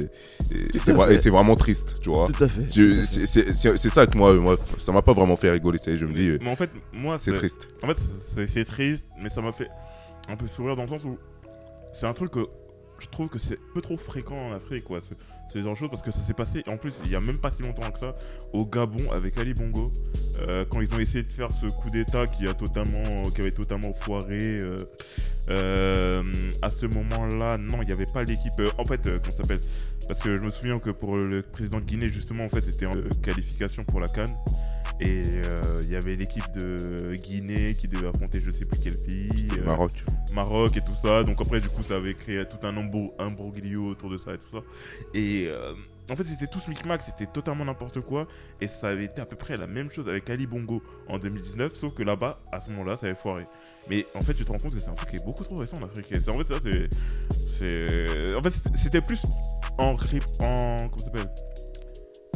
[0.51, 2.27] et c'est c'est vraiment triste, tu vois.
[2.27, 2.65] Tout à fait.
[2.69, 5.85] C'est c'est- c'est- c'est ça que moi, moi ça m'a pas vraiment fait rigoler, tu
[5.85, 7.67] sais, je me dis, euh, Mais en fait, moi, c'est triste.
[7.83, 7.97] En fait,
[8.35, 9.69] c'est- c'est triste, mais ça m'a fait
[10.27, 11.17] un peu sourire dans le sens où
[11.93, 12.47] c'est un truc que
[12.99, 14.99] je trouve que c'est un peu trop fréquent en Afrique, quoi.
[15.01, 15.13] Ce,
[15.53, 17.37] ce genre de choses, parce que ça s'est passé, en plus, il y a même
[17.39, 18.15] pas si longtemps que ça,
[18.53, 19.91] au Gabon avec Ali Bongo,
[20.47, 23.51] euh, quand ils ont essayé de faire ce coup d'état qui a totalement, qui avait
[23.51, 24.59] totalement foiré.
[24.59, 24.77] euh,
[25.49, 26.23] euh,
[26.61, 28.53] à ce moment-là, non, il n'y avait pas l'équipe.
[28.59, 29.59] euh, en fait, euh, comment ça s'appelle
[30.07, 32.85] Parce que je me souviens que pour le président de Guinée, justement, en fait, c'était
[32.85, 34.35] en euh, qualification pour la Cannes.
[35.01, 38.97] Et euh, il y avait l'équipe de Guinée qui devait affronter je sais plus quel
[38.97, 39.47] pays.
[39.65, 40.03] Maroc.
[40.33, 41.23] Maroc et tout ça.
[41.23, 42.75] Donc après, du coup, ça avait créé tout un
[43.19, 44.63] imbroglio autour de ça et tout ça.
[45.13, 45.49] Et
[46.11, 48.27] en fait, c'était tout ce micmac, c'était totalement n'importe quoi.
[48.59, 51.73] Et ça avait été à peu près la même chose avec Ali Bongo en 2019,
[51.75, 53.45] sauf que là-bas, à ce moment-là, ça avait foiré.
[53.89, 55.55] Mais en fait, tu te rends compte que c'est un truc qui est beaucoup trop
[55.55, 56.05] récent en Afrique.
[56.07, 56.31] En fait, ça,
[58.37, 59.21] En fait, c'était- plus
[59.77, 59.93] en.
[59.93, 61.29] en comment s'appelle?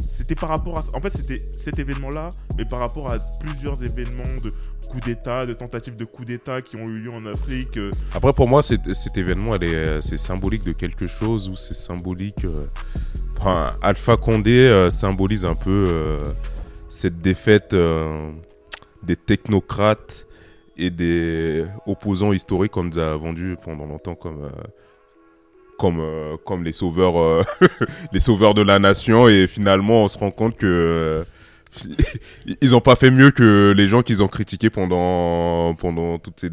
[0.06, 3.82] C'était par rapport à en fait c'était cet événement là mais par rapport à plusieurs
[3.82, 4.52] événements de
[4.88, 8.32] coups d'état de tentatives de coups d'état qui ont eu lieu en Afrique euh, Après,
[8.32, 12.44] pour moi, cet, événement, euh, c'est symbolique de quelque chose ou c'est symbolique.
[12.44, 12.64] euh,
[13.38, 16.18] Enfin, Alpha Condé symbolise un peu
[16.88, 17.74] cette défaite
[19.02, 20.23] des technocrates
[20.76, 24.44] et des opposants historiques qu'on nous a vendus pendant longtemps comme.
[24.44, 24.50] euh,
[25.78, 27.42] comme, euh, comme les sauveurs euh,
[28.12, 31.24] les sauveurs de la nation et finalement on se rend compte que
[32.60, 36.50] ils ont pas fait mieux que les gens qu'ils ont critiqués pendant pendant toutes ces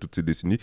[0.00, 0.58] toutes ces décennies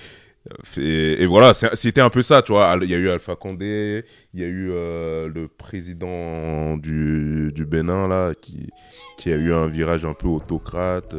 [0.77, 4.41] et, voilà c'était un peu ça tu vois il y a eu Alpha Condé il
[4.41, 8.69] y a eu le président du, du Bénin là qui
[9.17, 11.15] qui a eu un virage un peu autocrate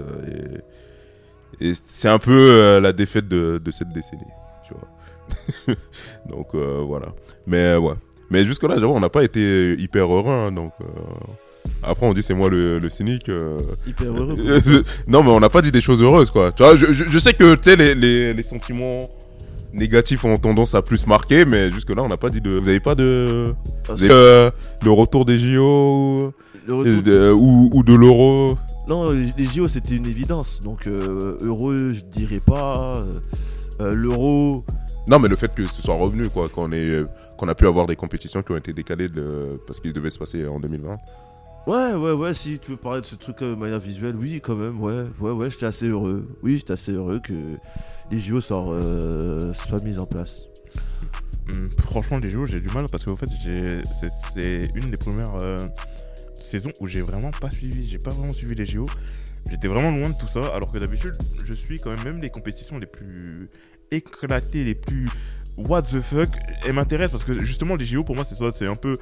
[1.60, 4.22] et c'est un peu euh, la défaite de, de cette décennie
[4.66, 5.76] tu vois
[6.30, 7.08] donc euh, voilà
[7.46, 7.94] mais ouais
[8.30, 10.84] mais jusque là j'avoue on n'a pas été hyper heureux hein, donc euh,
[11.82, 14.34] après on dit c'est moi le, le cynique euh, Hyper heureux.
[14.38, 16.50] euh, non, mais on n'a pas dit des choses heureuses, quoi.
[16.50, 18.98] Tu vois, je, je, je sais que tu sais, les, les, les sentiments
[19.72, 22.50] négatifs ont tendance à plus marquer, mais jusque-là, on n'a pas dit de.
[22.58, 23.54] Vous avez pas de.
[23.88, 24.50] Ah, euh,
[24.82, 26.32] le retour des JO
[26.66, 28.56] Le ou, retour- de- ou, ou de l'euro?
[28.88, 30.60] Non, les JO c'était une évidence.
[30.60, 32.96] Donc euh, heureux, je dirais pas.
[32.96, 33.04] Euh,
[33.80, 34.64] euh, L'euro,
[35.08, 37.66] Non, mais le fait que ce soit revenu, quoi, qu'on ait, euh, qu'on a pu
[37.66, 40.96] avoir des compétitions qui ont été décalées de, parce qu'ils devaient se passer en 2020.
[41.66, 42.34] ouais, ouais, ouais.
[42.34, 45.30] Si tu veux parler de ce truc de manière visuelle, oui, quand même, ouais, ouais,
[45.32, 45.50] ouais.
[45.50, 46.26] J'étais assez heureux.
[46.42, 47.34] Oui, j'étais assez heureux que
[48.10, 50.48] les JO soient, euh, soient mis en place.
[51.50, 54.96] hum, franchement les JO j'ai du mal parce qu'en fait j'ai c'est- c'est une des
[54.98, 55.34] premières
[56.48, 58.86] saisons où j'ai vraiment pas suivi j'ai pas vraiment suivi les JO
[59.50, 61.14] j'étais vraiment loin de tout ça alors que d'habitude
[61.44, 63.48] je suis quand même même les compétitions les plus
[63.90, 65.08] éclatées les plus
[65.66, 66.28] what the fuck,
[66.66, 68.96] elle m'intéresse parce que justement les JO pour moi c'est ça, c'est un peu,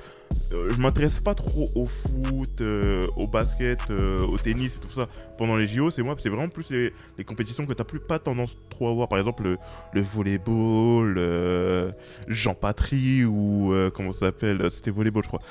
[0.53, 4.91] euh, je m'intéresse pas trop au foot, euh, au basket, euh, au tennis et tout
[4.91, 5.91] ça pendant les JO.
[5.91, 9.09] C'est moi, c'est vraiment plus les, compétitions que t'as plus pas tendance trop à voir.
[9.09, 9.59] Par exemple le,
[9.93, 11.93] le volleyball,
[12.29, 15.43] Jean Patry ou comment ça s'appelle, c'était volleyball je crois.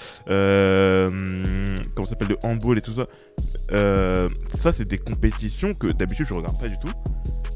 [1.94, 3.06] Comment ça s'appelle le handball et tout ça.
[3.70, 6.92] Ça c'est des compétitions que d'habitude je regarde pas du tout.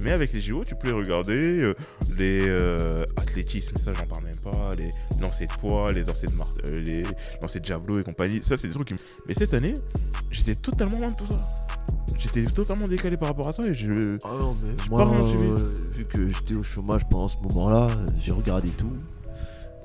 [0.01, 1.73] Mais avec les JO, tu peux les regarder.
[2.17, 3.05] les euh,
[3.39, 4.71] athlétismes, ça j'en parle même pas.
[4.77, 4.89] Les
[5.21, 7.03] lancers de poids, les lancers de, mar- euh, les
[7.41, 8.41] lancers de javelot et compagnie.
[8.43, 8.99] Ça, c'est des trucs qui me...
[9.27, 9.73] Mais cette année,
[10.31, 11.39] j'étais totalement loin de tout ça.
[12.19, 14.17] J'étais totalement décalé par rapport à ça et je.
[14.25, 15.47] Ah non, mais J'ai moi, pas rien suivi.
[15.51, 17.87] euh, vu que j'étais au chômage pendant ce moment-là,
[18.19, 18.91] j'ai regardé tout.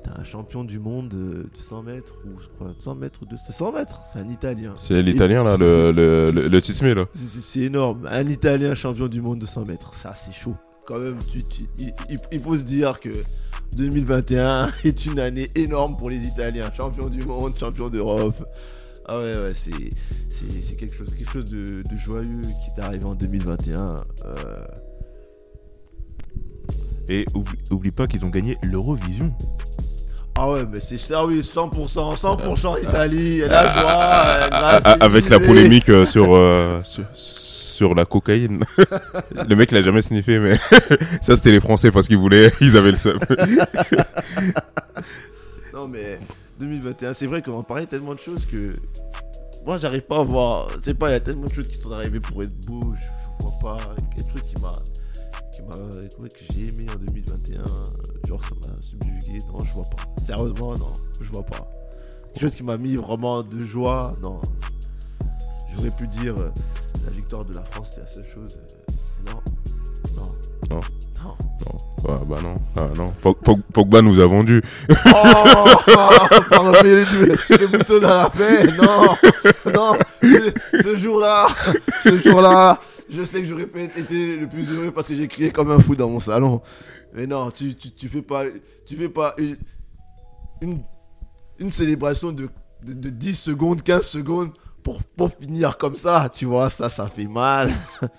[0.03, 3.37] T'as un champion du monde de 100 mètres, ou je crois 100 mètres ou de
[3.37, 4.73] 100 mètres, c'est un Italien.
[4.77, 7.05] C'est l'italien là, le, le, le, le Tismé, là.
[7.13, 8.05] C'est énorme.
[8.11, 10.55] Un Italien champion du monde de 100 mètres, ça c'est chaud.
[10.85, 11.67] Quand même, tu- tu-
[12.31, 13.09] il, faut se dire que
[13.75, 16.71] 2021 est une année énorme pour les Italiens.
[16.75, 18.43] Champion du monde, champion d'Europe.
[19.07, 19.71] Ah ouais, ouais, c'est
[20.77, 23.97] quelque chose, quelque chose de, de joyeux qui est arrivé en 2021.
[24.25, 24.65] Euh,
[27.09, 29.31] Et oublie, oublie pas qu'ils ont gagné l'Eurovision.
[30.37, 35.87] Ah ouais, mais c'est ah oui, 100%, 100% Italie, la joie, euh, Avec la polémique
[35.89, 38.63] euh, sur, euh, sur, sur la cocaïne.
[39.49, 40.55] le mec l'a jamais sniffé, mais
[41.21, 43.19] ça c'était les Français parce qu'ils voulaient, ils avaient le seum.
[45.73, 46.19] Non mais
[46.59, 48.73] 2021, c'est vrai qu'on parlait tellement de choses que
[49.65, 50.67] moi j'arrive pas à voir.
[50.83, 53.43] Sais pas, il y a tellement de choses qui sont arrivées pour être beau, je,
[53.43, 54.73] vois pas quelque chose qui m'a
[55.53, 57.63] qui m'a que j'ai aimé en 2021.
[58.27, 60.23] Genre ça m'a subjugué, non je vois pas.
[60.23, 61.67] Sérieusement non, je vois pas.
[62.33, 64.41] Quelque chose qui m'a mis vraiment de joie, non.
[65.75, 66.49] J'aurais pu dire euh,
[67.05, 68.57] la victoire de la France c'était la seule chose.
[68.57, 69.41] euh, non,
[70.71, 70.81] non, Non.
[71.65, 71.77] non.
[72.07, 73.07] Ah, bah non, ah, non.
[73.23, 74.61] Pog- Pog- Pogba nous a vendu.
[74.89, 74.93] Oh,
[76.49, 79.15] pardon, mais le, le bouton dans la paix, non,
[79.73, 81.47] non, ce, jour-là,
[82.03, 82.79] ce jour-là,
[83.11, 85.79] je sais que j'aurais pas été le plus heureux parce que j'ai crié comme un
[85.79, 86.61] fou dans mon salon.
[87.15, 88.43] Mais non, tu, tu, tu fais pas,
[88.85, 89.57] tu fais pas une,
[90.61, 90.83] une,
[91.57, 92.49] une célébration de,
[92.83, 94.51] de, de 10 secondes, 15 secondes
[94.85, 97.69] pour, pour finir comme ça, tu vois, ça, ça fait mal.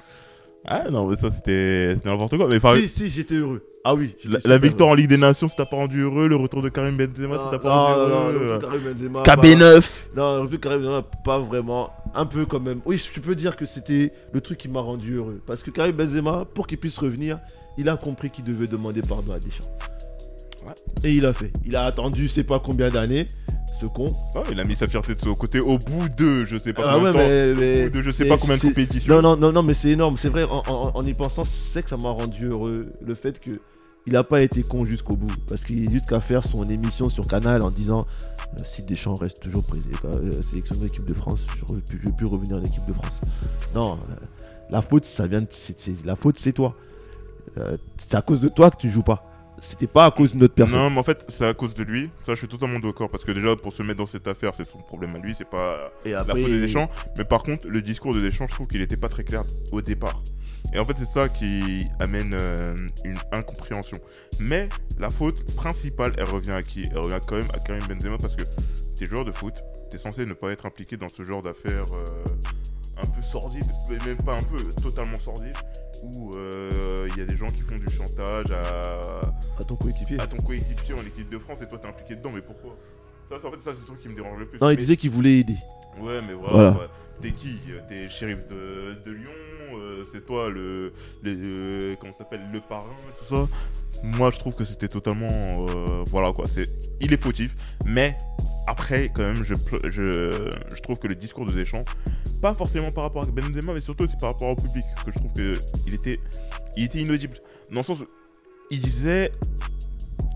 [0.69, 2.49] Ah non, mais ça c'était n'importe quoi.
[2.49, 3.63] Mais par Si, si, j'étais heureux.
[3.85, 4.17] Ah oui.
[4.25, 4.95] la, la victoire heureux.
[4.95, 6.27] en Ligue des Nations, ça t'a pas rendu heureux.
[6.27, 8.59] Le retour de Karim Benzema, ça t'a pas rendu non, heureux.
[8.59, 9.85] Karim Benzema, pas- KB9
[10.17, 11.91] Non, le truc Karim Benzema, pas vraiment.
[12.17, 12.81] Un peu quand même.
[12.85, 15.41] Oui, je peux dire que c'était le truc qui m'a rendu heureux.
[15.47, 17.39] Parce que Karim Benzema, pour qu'il puisse revenir,
[17.79, 19.71] il a compris qu'il devait demander pardon à Deschamps.
[20.67, 20.75] Ouais.
[21.05, 21.53] Et il a fait.
[21.65, 23.29] Il a attendu, je sais pas combien d'années,
[23.79, 24.07] ce con.
[24.35, 26.83] Ouais, il a mis sa fierté de son côté au bout de je sais pas
[26.87, 27.29] Ah combien ouais, de temps.
[27.29, 29.15] mais, Au mais- bout de je sais pas combien de compétitions.
[29.15, 30.17] Non, non, non, non, mais c'est énorme.
[30.17, 32.87] C'est vrai, en, en- en y pensant, c'est que ça m'a rendu heureux.
[33.05, 33.61] Le fait que
[34.09, 35.33] il a pas été con jusqu'au bout.
[35.49, 38.07] Parce qu'il a eu qu'à faire son émission sur Canal en disant
[38.59, 42.13] euh, si Deschamps reste toujours président, euh, sélectionné de l'équipe de France, je ne veux
[42.17, 43.21] plus revenir en équipe de France.
[43.75, 44.15] Non, euh,
[44.71, 45.49] la faute, ça vient de,
[46.05, 46.75] la faute, c'est toi.
[47.59, 49.23] Euh, c'est à cause de toi que tu joues pas.
[49.61, 50.79] C'était pas à cause d'une autre personne.
[50.79, 52.11] Non, mais en fait, c'est à cause de lui.
[52.19, 53.09] Ça, je suis totalement d'accord.
[53.09, 55.35] Parce que déjà, pour se mettre dans cette affaire, c'est son problème à lui.
[55.37, 56.91] C'est pas Et la après, faute de Deschamps.
[57.17, 59.43] Mais par contre, le discours de Deschamps, je trouve qu'il était pas très clair
[59.73, 60.23] au départ.
[60.73, 63.99] Et en fait, c'est ça qui amène euh, une incompréhension.
[64.41, 66.89] Mais la faute principale, elle revient à qui?
[66.91, 68.43] Elle revient quand même à Karim Benzema parce que
[68.99, 69.55] t'es joueur de foot,
[69.91, 72.25] t'es censé ne pas être impliqué dans ce genre d'affaires euh,
[73.03, 75.57] un peu sordides, mais même pas un peu, totalement sordides,
[76.15, 79.21] où euh, il y a des gens qui font du chantage à,
[79.61, 80.19] à ton coéquipier.
[80.21, 82.77] à ton coéquipier en équipe de France et toi t'es impliqué dedans, mais pourquoi?
[83.29, 84.59] Ça, c'est- en fait, ça, c'est le truc qui me dérange le plus.
[84.61, 85.57] Non, il Mais- disait qu'il voulait aider.
[86.01, 86.77] Ouais, mais voilà.
[87.23, 87.59] T'es qui?
[87.71, 89.31] Euh, T'es shérif de, de Lyon
[89.75, 90.93] euh, C'est toi le,
[91.23, 93.51] le, le- comment s'appelle le parrain et tout ça?
[94.05, 96.47] Moi, je trouve que c'était totalement euh, voilà quoi.
[96.47, 96.69] C'est
[97.01, 98.15] il est fautif, mais
[98.67, 99.55] après quand même, je,
[99.91, 101.85] je, je trouve que le discours de Deschamps,
[102.51, 105.19] pas forcément par rapport à Benzema, mais surtout aussi par rapport au public, que je
[105.19, 106.21] trouve que il était
[106.77, 107.35] il était inaudible
[107.73, 108.07] dans le sens où
[108.71, 109.33] il disait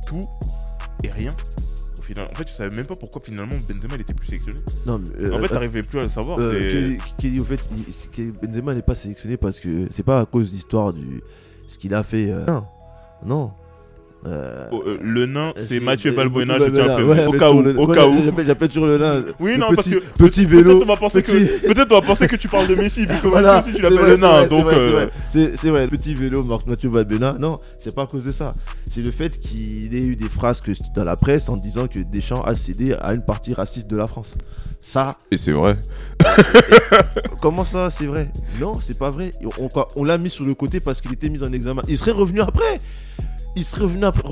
[0.06, 0.22] tout
[1.04, 1.34] et rien.
[1.98, 4.58] Au final, en fait, tu savais même pas pourquoi finalement Benzema il était plus sélectionné.
[4.86, 6.38] Non, mais, euh, En fait, t'arrivais plus à le savoir.
[6.40, 10.26] Euh, Kelly- au fait, il- Kelly Benzema n'est pas sélectionné parce que c'est pas à
[10.26, 11.22] cause d'histoire du
[11.68, 12.30] ce qu'il a fait.
[12.32, 12.66] euh, non,
[13.24, 13.52] non.
[14.26, 17.08] Euh, Oh, euh, le nain, c'est c'est- Mathieu euh, Valbuena, Mathieu je tiens préciser.
[17.08, 18.14] ouais, Au cas où, le- au cas où.
[18.46, 19.22] j'appelle- toujours le nain.
[19.40, 20.82] Oui, non, petit, parce que petit peut-être vélo.
[20.82, 23.14] on va penser petit- que peut-être on va penser que tu parles de Messi vu
[23.22, 24.28] que Voilà, Messi tu c'est l'appelles le c'est nain.
[24.28, 24.90] vrai, c'est Donc vrai, c'est euh,
[25.62, 25.70] vrai.
[25.70, 27.34] vrai, petit vélo Mathieu Valbuena.
[27.40, 28.52] Non, c'est pas à cause de ça.
[28.90, 32.00] C'est le fait qu'il ait eu des phrases que dans la presse en disant que
[32.00, 34.34] Deschamps a cédé à une partie raciste de la France.
[34.82, 35.76] Ça, Et c'est vrai.
[37.40, 38.30] comment ça, c'est vrai?
[38.60, 39.30] Non, c'est pas vrai.
[39.58, 41.82] On, on- on l'a mis sur le côté parce qu'il était mis en examen.
[41.88, 42.78] Il serait revenu après.
[43.56, 44.22] Il serait revenu après.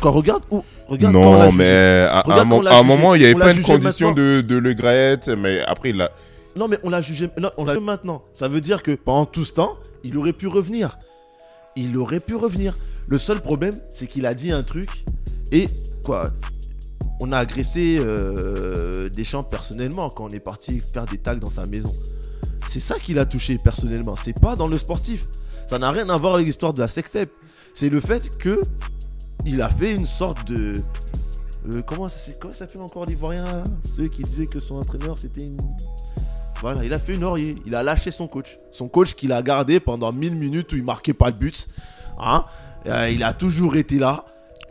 [0.00, 2.62] Quand regarde où Regarde quand on l'a Non, mais à, Regarde un, quand mo- on
[2.62, 5.28] l'a à un moment, il n'y avait l'a pas une condition de, de Le Graët,
[5.28, 6.10] mais après, il a.
[6.56, 7.28] Non, mais on l'a jugé.
[7.38, 8.22] Non, on l'a maintenant.
[8.32, 10.98] Ça veut dire que pendant tout ce temps, il aurait pu revenir.
[11.76, 12.74] Il aurait pu revenir.
[13.06, 14.88] Le seul problème, c'est qu'il a dit un truc
[15.52, 15.66] et
[16.04, 16.30] quoi
[17.20, 21.66] On a agressé euh, Deschamps personnellement quand on est parti faire des tags dans sa
[21.66, 21.92] maison.
[22.68, 24.16] C'est ça qu'il a touché personnellement.
[24.16, 25.24] C'est pas dans le sportif.
[25.68, 27.28] Ça n'a rien à voir avec l'histoire de la sextape.
[27.74, 28.62] C'est le fait que
[29.44, 30.80] il a fait une sorte de
[31.72, 32.18] euh, comment ça
[32.54, 33.64] s'appelle encore l'Ivoirien
[33.96, 35.58] Ceux qui disaient que son entraîneur c'était une
[36.60, 37.56] voilà, il a fait une oreiller.
[37.66, 38.56] Il a lâché son coach.
[38.72, 41.68] Son coach qu'il a gardé pendant 1000 minutes où il marquait pas de but.
[42.18, 42.46] Hein
[42.86, 44.24] Euh, il a toujours été là.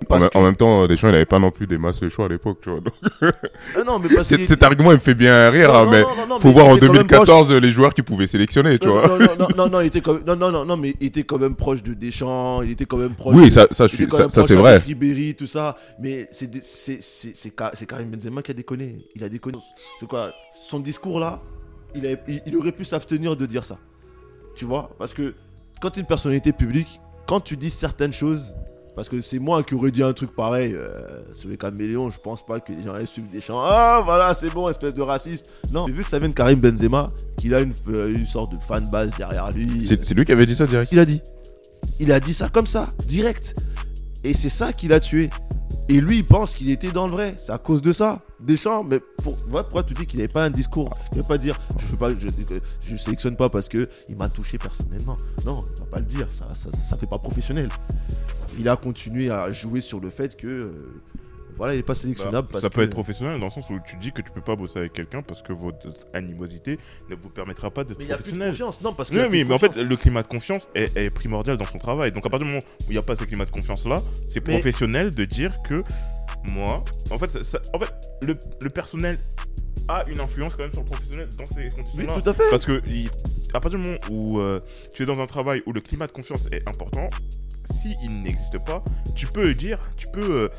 [0.03, 1.99] En, Parce même- que- en même temps, Deschamps, il n'avait pas non plus des masses
[1.99, 2.79] de choix à l'époque, tu vois.
[2.79, 2.93] donc,
[3.85, 6.39] non, mais parce cet, argument, il me fait bien rire, Non, hein, non, mais non,
[6.39, 8.87] faut mais voir il en était quand même 2014 les joueurs qu'il pouvait sélectionner, tu
[8.87, 9.07] non, vois.
[9.07, 11.07] non, non, non, non, non, il était quand même, non, non, non, non, mais il
[11.07, 13.35] était quand même proche de Deschamps, il était quand même proche.
[13.35, 14.77] Oui, de- ça, il suis, ça, c'est vrai.
[14.77, 19.05] Ribéry, tout ça, mais c'est Karim Benzema qui a déconné.
[19.15, 19.57] Il a déconné.
[19.99, 20.31] C'est quoi?
[20.55, 21.39] Son discours là,
[21.95, 23.77] il, a- il, il aurait pu s'abstenir de dire ça.
[24.55, 24.89] Tu vois?
[24.97, 25.33] Parce que
[25.81, 28.55] quand tu es une personnalité publique, quand tu dis certaines choses,
[28.95, 32.19] parce que c'est moi qui aurais dit un truc pareil euh, sur les caméléons, je
[32.19, 33.61] pense pas que les gens allaient suivre des chants.
[33.61, 35.49] Ah voilà, c'est bon, espèce de raciste.
[35.71, 38.53] Non, mais vu que ça vient de Karim Benzema, qu'il a une, euh, une sorte
[38.53, 39.83] de fan base derrière lui.
[39.83, 40.91] C'est c'est lui qui avait dit ça direct.
[40.91, 41.21] Il a dit.
[41.99, 43.55] Il a dit ça comme ça, direct.
[44.23, 45.29] Et c'est ça qui l'a tué.
[45.89, 47.35] Et lui, il pense qu'il était dans le vrai.
[47.37, 48.21] C'est à cause de ça.
[48.39, 50.89] Deschamps, mais pour, ouais, pourquoi tu dis qu'il n'avait pas un discours?
[51.11, 52.27] Il ne veut pas dire, je ne pas, je,
[52.81, 55.17] je sélectionne pas parce que il m'a touché personnellement.
[55.45, 56.27] Non, il va pas le dire.
[56.29, 57.69] Ça, ça, ça fait pas professionnel.
[58.59, 60.71] Il a continué à jouer sur le fait que, euh,
[61.57, 62.47] voilà, il n'est pas sélectionnable.
[62.51, 64.31] parce Bah, ça peut que- être professionnel dans le sens où tu dis que tu
[64.31, 66.79] peux pas bosser avec quelqu'un parce que votre animosité
[67.09, 68.51] ne vous permettra pas d'être Mais il n'y a plus de professionnel.
[68.51, 68.81] confiance.
[68.81, 69.15] Non, parce que.
[69.17, 72.11] Oui, mais, mais en fait, le climat de confiance est, est primordial dans son travail.
[72.11, 74.01] Donc, à partir du moment où il n'y a pas ce climat de confiance-là,
[74.31, 75.83] c'est Mais- professionnel de dire que
[76.51, 77.91] moi, en fait, ça- en fait
[78.23, 79.17] le, le personnel
[79.87, 82.21] a une influence quand même sur le professionnel dans ces Oui, conditions-là.
[82.21, 82.49] tout à fait.
[82.49, 83.09] Parce que il-
[83.53, 84.59] à partir du moment où euh,
[84.93, 87.07] tu es dans un travail où le climat de confiance est important,
[87.81, 88.83] si il n'existe pas,
[89.15, 90.49] tu peux dire, tu peux euh,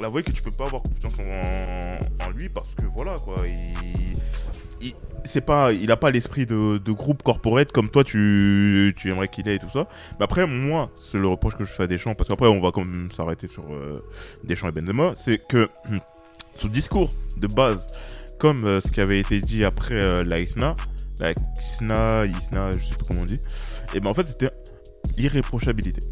[0.00, 4.88] l'avouer que tu peux pas avoir confiance en, en lui parce que voilà quoi, il,
[4.88, 4.94] il-
[5.24, 9.28] c'est pas, il a pas l'esprit de, de groupe corporate comme toi tu, tu aimerais
[9.28, 9.86] qu'il ait et tout ça.
[10.18, 12.72] Mais après moi, c'est le reproche que je fais à Deschamps parce qu'après on va
[12.72, 14.02] quand même s'arrêter sur euh,
[14.44, 15.68] Deschamps et Benzema, c'est que
[16.56, 17.86] son discours de base,
[18.42, 20.74] comme euh, ce qui avait été dit après euh, la ISNA,
[21.20, 23.38] la ISNA, ISNA, je sais pas comment on dit,
[23.94, 24.50] et ben en fait c'était
[25.16, 26.02] irréprochabilité.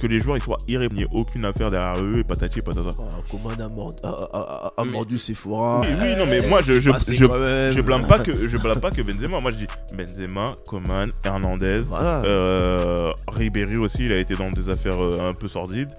[0.00, 2.60] Que les joueurs ils soient irréprochables, il n'y ait aucune affaire derrière eux et patati
[2.60, 2.88] et patata.
[2.98, 5.80] Ah, Coman a, mord- a- a- a- a Mais- mordu Sephora.
[5.82, 9.02] Oui, oui, non, mais moi, je- je- je- blâme pas que je blâme pas que
[9.02, 9.40] Benzema.
[9.40, 12.22] Moi je dis Benzema, Coman, Hernandez, Voilà.
[12.24, 15.90] euh, Ribéry aussi, il a été dans des affaires euh, un peu sordides.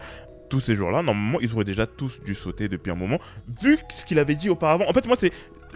[0.49, 3.17] Tous ces jours-là, normalement, ils auraient déjà tous dû sauter depuis un moment.
[3.63, 4.85] Vu ce qu'il avait dit auparavant.
[4.87, 5.31] En fait, moi, c'est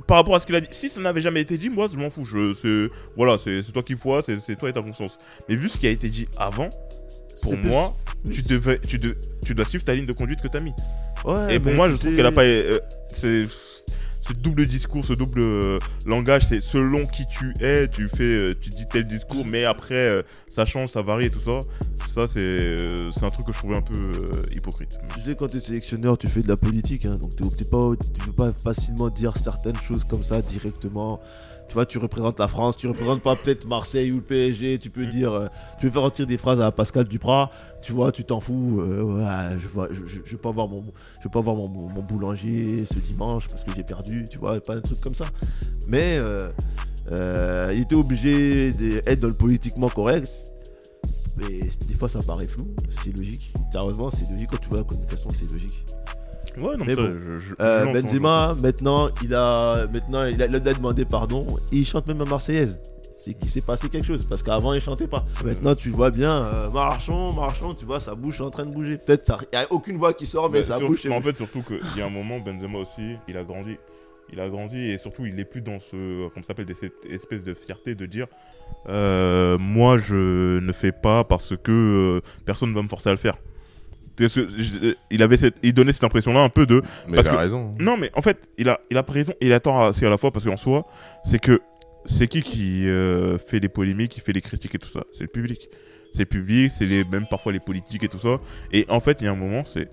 [0.08, 0.68] par rapport à ce qu'il a dit.
[0.72, 2.26] Si ça n'avait jamais été dit, moi, je m'en fous.
[2.26, 5.18] Je, c'est, voilà, c'est, toi qui vois, c'est, toi et ta conscience.
[5.48, 6.70] Mais vu ce qui a été dit avant,
[7.44, 7.94] pour plus- moi,
[8.32, 10.74] tu, devais, tu, de- tu dois suivre ta ligne de conduite que tu as mis.
[11.26, 12.44] Ouais, Et pour moi, je trouve qu'elle a pas.
[12.44, 12.80] euh,
[13.14, 13.46] c'est
[14.30, 18.54] ce double discours, ce double euh, langage, c'est selon qui tu es, tu fais, euh,
[18.60, 20.22] tu dis tel discours, mais après euh,
[20.52, 21.62] ça change, ça varie et tout ça.
[22.08, 23.94] Ça, c'est un truc que je trouvais un peu
[24.52, 25.00] hypocrite.
[25.14, 28.26] Tu sais, quand t'es sélectionneur, tu fais de la politique, hein, donc t'es pas, tu
[28.26, 31.22] peux pas facilement dire certaines choses comme ça directement.
[31.70, 34.90] Tu vois, tu représentes la France, tu représentes pas peut-être Marseille ou le PSG, tu
[34.90, 35.48] peux dire, euh,
[35.80, 37.52] tu peux faire retirer des phrases à Pascal Duprat,
[37.84, 40.84] tu vois, tu t'en fous, euh, je, vois, je, je, je vais pas voir mon,
[41.24, 45.14] je mon, boulanger ce dimanche parce que j'ai perdu, tu vois, pas un truc comme
[45.14, 45.26] ça.
[45.88, 46.18] Mais
[47.12, 50.28] euh, il était obligé d'être dans le politiquement correct.
[51.38, 53.54] Mais des fois ça paraît flou, c'est logique.
[53.72, 55.86] Sérieusement, c'est logique quand tu vois la communication, c'est logique.
[56.58, 57.08] Ouais, non, Mais ça, bon.
[57.24, 61.46] je, je- Euh, Benzema, maintenant, il a, maintenant, il a, il a demandé pardon.
[61.72, 62.78] Et il chante même la Marseillaise.
[63.18, 64.24] C'est qu'il s'est passé quelque chose.
[64.30, 65.26] Parce qu'avant, il chantait pas.
[65.44, 66.32] Maintenant, tu vois bien.
[66.46, 67.74] euh, marchons, marchons.
[67.74, 68.98] Tu vois, sa bouche est en train de bouger.
[68.98, 71.10] Peut-être, ça- il n'y a aucune voix qui sort, mais Mais sa sur- bouche est
[71.10, 73.76] mais en fait, surtout qu'il y a un moment, Benzema aussi, il a grandi.
[74.32, 76.94] Il a grandi et surtout, il est plus dans ce, comme ça s'appelle, des- cette
[77.10, 78.28] espèce de fierté de dire,
[78.88, 83.14] euh, moi, je ne fais pas parce que euh, personne ne va me forcer à
[83.14, 83.36] le faire.
[84.20, 87.28] Parce que je- il avait cette, il donnait cette impression-là un peu de, Mais Parce
[87.28, 87.72] il a que- raison.
[87.80, 90.18] non, mais en fait, il a, il a raison et il attend assez à la
[90.18, 90.86] fois parce qu'en soi,
[91.24, 91.60] c'est que
[92.06, 95.04] c'est qui qui euh, fait les polémiques, qui fait les critiques et tout ça?
[95.14, 95.68] C'est le public.
[96.14, 98.38] C'est le public, c'est les, même parfois les politiques et tout ça.
[98.72, 99.88] Et en fait, il y a un moment, c'est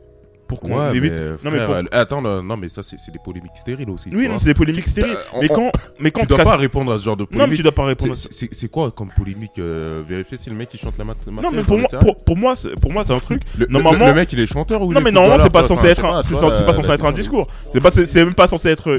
[0.49, 1.13] pour qu'on Ouais, évite.
[1.13, 4.09] mais, non, mais pour- euh, attends, non, non, mais ça, c'est des polémiques stériles aussi.
[4.13, 5.17] Oui, non, c'est des polémiques stériles.
[5.41, 7.57] Mais quand, mais quand tu dois pas répondre à ce genre de Non, mais polémique.
[7.57, 8.15] tu dois pas répondre.
[8.15, 11.63] C'est- quoi comme polémique euh, Vérifier si le mec il chante la mat Non, mais
[11.63, 13.43] pour moi, pour, pour moi, c'est- pour moi, c'est un truc.
[13.59, 15.67] le, normalement- le, le mec il est chanteur ou il Non, mais normalement, c'est pas
[15.67, 17.47] censé être, enfin, un- c'est pas, pas la- censé la être un discours.
[17.73, 18.99] C'est pas, c'est c'est même pas censé être.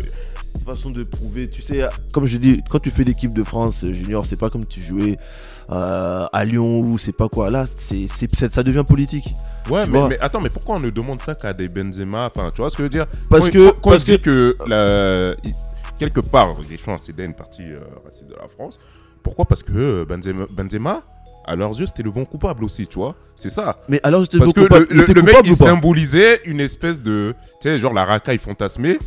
[0.54, 1.50] C'est une façon de prouver.
[1.50, 1.82] Tu sais,
[2.14, 4.82] comme je dis, quand tu fais l'équipe de France euh, junior, c'est pas comme tu
[4.82, 5.18] jouais
[5.72, 7.50] euh, à Lyon ou c'est pas quoi.
[7.50, 9.34] Là, c'est c'est- c'est- ça devient politique.
[9.70, 12.32] Ouais, mais, attends, mais pourquoi on ne demande ça qu'à des Benzema?
[12.34, 13.06] Enfin, tu vois ce que je veux dire?
[13.30, 15.36] Parce Quand- que- quand, parce que la-
[16.00, 18.80] quelque part, Deschamps cédait une partie euh, raciste de la France.
[19.24, 19.44] Pourquoi?
[19.46, 21.02] Parce que euh, Benzema, Benzema,
[21.46, 23.16] à leurs yeux, c'était le bon coupable aussi, tu vois?
[23.36, 23.78] C'est ça.
[23.90, 26.62] Mais alors, j'étais Parce que coupable, le, le- il était le mec, il symbolisait une
[26.62, 27.34] espèce de.
[27.62, 28.98] Tu sais, genre la racaille fantasmée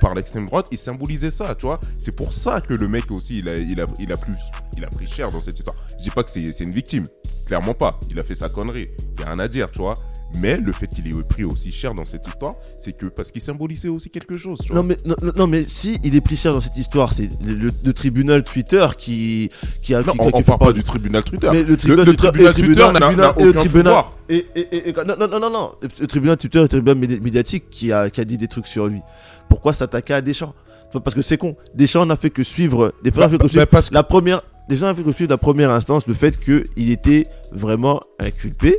[0.00, 1.80] par l'extrême droite, il symbolisait ça, tu vois.
[1.98, 4.34] C'est pour ça que le mec aussi, il a, il a, il a, plus,
[4.76, 5.76] il a pris cher dans cette histoire.
[5.98, 7.04] Je dis pas que c'est une victime,
[7.46, 7.98] clairement pas.
[8.10, 9.94] Il a fait sa connerie, il y a rien à dire, tu vois.
[10.42, 13.40] Mais le fait qu'il ait pris aussi cher dans cette histoire, c'est que parce qu'il
[13.40, 14.82] symbolisait aussi quelque chose, tu vois.
[14.82, 14.96] Non mais,
[15.36, 18.42] non, mais si il est pris cher dans cette histoire, c'est le, le- le tribunal
[18.42, 19.48] Twitter qui,
[19.82, 20.02] qui a.
[20.02, 21.48] Non, qui, on, qui on parle pas- du tribunal Twitter.
[21.50, 24.12] Mais le tribunal le Twitter, tribunal le Twitter n'a- tribunal- n'a aucun tribunal- pouvoir.
[24.28, 25.72] Et, et, et- non, non, non, non.
[25.98, 28.86] Le tribunal Twitter, le tribunal médi- médiatique qui a, qui a dit des trucs sur
[28.86, 29.00] lui.
[29.48, 30.54] Pourquoi s'attaquer à Deschamps?
[30.92, 31.56] Parce que c'est con.
[31.74, 32.92] Deschamps n'a fait que suivre.
[33.02, 34.42] Deschamps n'a fait que Bah, suivre parce la première.
[34.68, 38.76] Deschamps n'a fait que suivre la première instance le fait qu'il était vraiment inculpé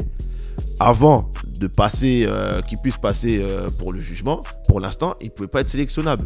[0.80, 4.42] avant de passer, euh, qu'il puisse passer euh, pour le jugement.
[4.68, 6.26] Pour l'instant, il pouvait pas être sélectionnable.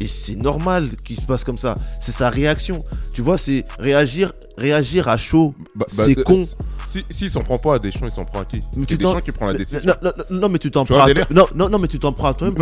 [0.00, 1.74] Et c'est normal qu'il se passe comme ça.
[2.00, 2.82] C'est sa réaction.
[3.14, 5.54] Tu vois, c'est réagir, réagir à chaud.
[5.74, 6.44] Bah, bah, c'est euh, con.
[6.86, 8.62] Si, s'il s'en prend pas à Deschamps, il s'en prend à qui?
[8.88, 9.92] C'est Deschamps qui prend la décision.
[10.02, 11.00] Non, non, non, non, mais tu t'en prends.
[11.00, 12.56] à- Non, non, non, mais tu t'en prends à toi-même.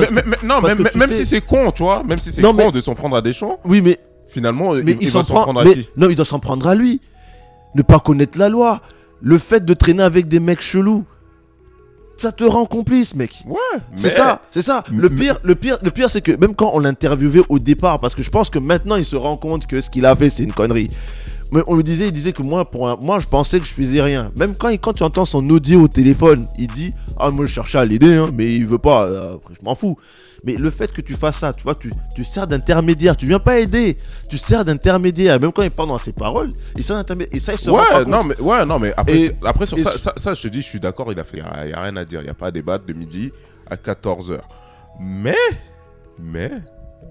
[0.44, 2.42] Non, parce même, que tu même sais- si c'est con, tu vois, même si c'est
[2.42, 3.98] Non, con mais- de s'en prendre à Deschamps, Oui, mais
[4.30, 5.42] finalement, mais il, s'en va s'en prend.
[5.44, 5.88] prendre à Mais qui?
[5.96, 7.00] non, il doit s'en prendre à lui.
[7.74, 8.80] Ne pas connaître la loi.
[9.20, 11.04] Le fait de traîner avec des mecs chelous,
[12.18, 13.42] ça te rend complice, mec.
[13.46, 13.58] Ouais,
[13.96, 14.84] C'est mais- ça, c'est ça.
[14.94, 18.14] Le pire, le pire, le pire, c'est que même quand on l'interviewait au départ, parce
[18.14, 20.44] que je pense que maintenant il se rend compte que ce qu'il a fait, c'est
[20.44, 20.90] une connerie.
[21.50, 23.72] Mais on lui disait, il disait que moi, pour un- moi, je pensais que je
[23.74, 24.30] faisais rien.
[24.38, 27.52] Même quand, il- quand tu entends son audio au téléphone, il dit, ah moi je
[27.52, 29.04] cherchais à l'aider, hein, mais il veut pas.
[29.06, 29.98] euh, je m'en fous.
[30.44, 33.16] Mais le fait que tu fasses ça, tu vois, tu, tu sers d'intermédiaire.
[33.16, 33.96] Tu viens pas aider,
[34.28, 35.40] tu sers d'intermédiaire.
[35.40, 37.36] Même quand il parle dans ses paroles, il sert d'intermédiaire.
[37.36, 38.08] Et ça, il se rend pas Ouais, compte.
[38.12, 40.48] non, mais, ouais, non, mais après, Et- c'est- après sur ça, ça, ça, je te
[40.48, 42.34] dis, je suis d'accord, il a fait, y a rien à dire, il n'y a
[42.34, 43.30] pas à débattre de midi
[43.70, 44.40] à 14h.
[45.00, 45.36] Mais,
[46.18, 46.50] mais,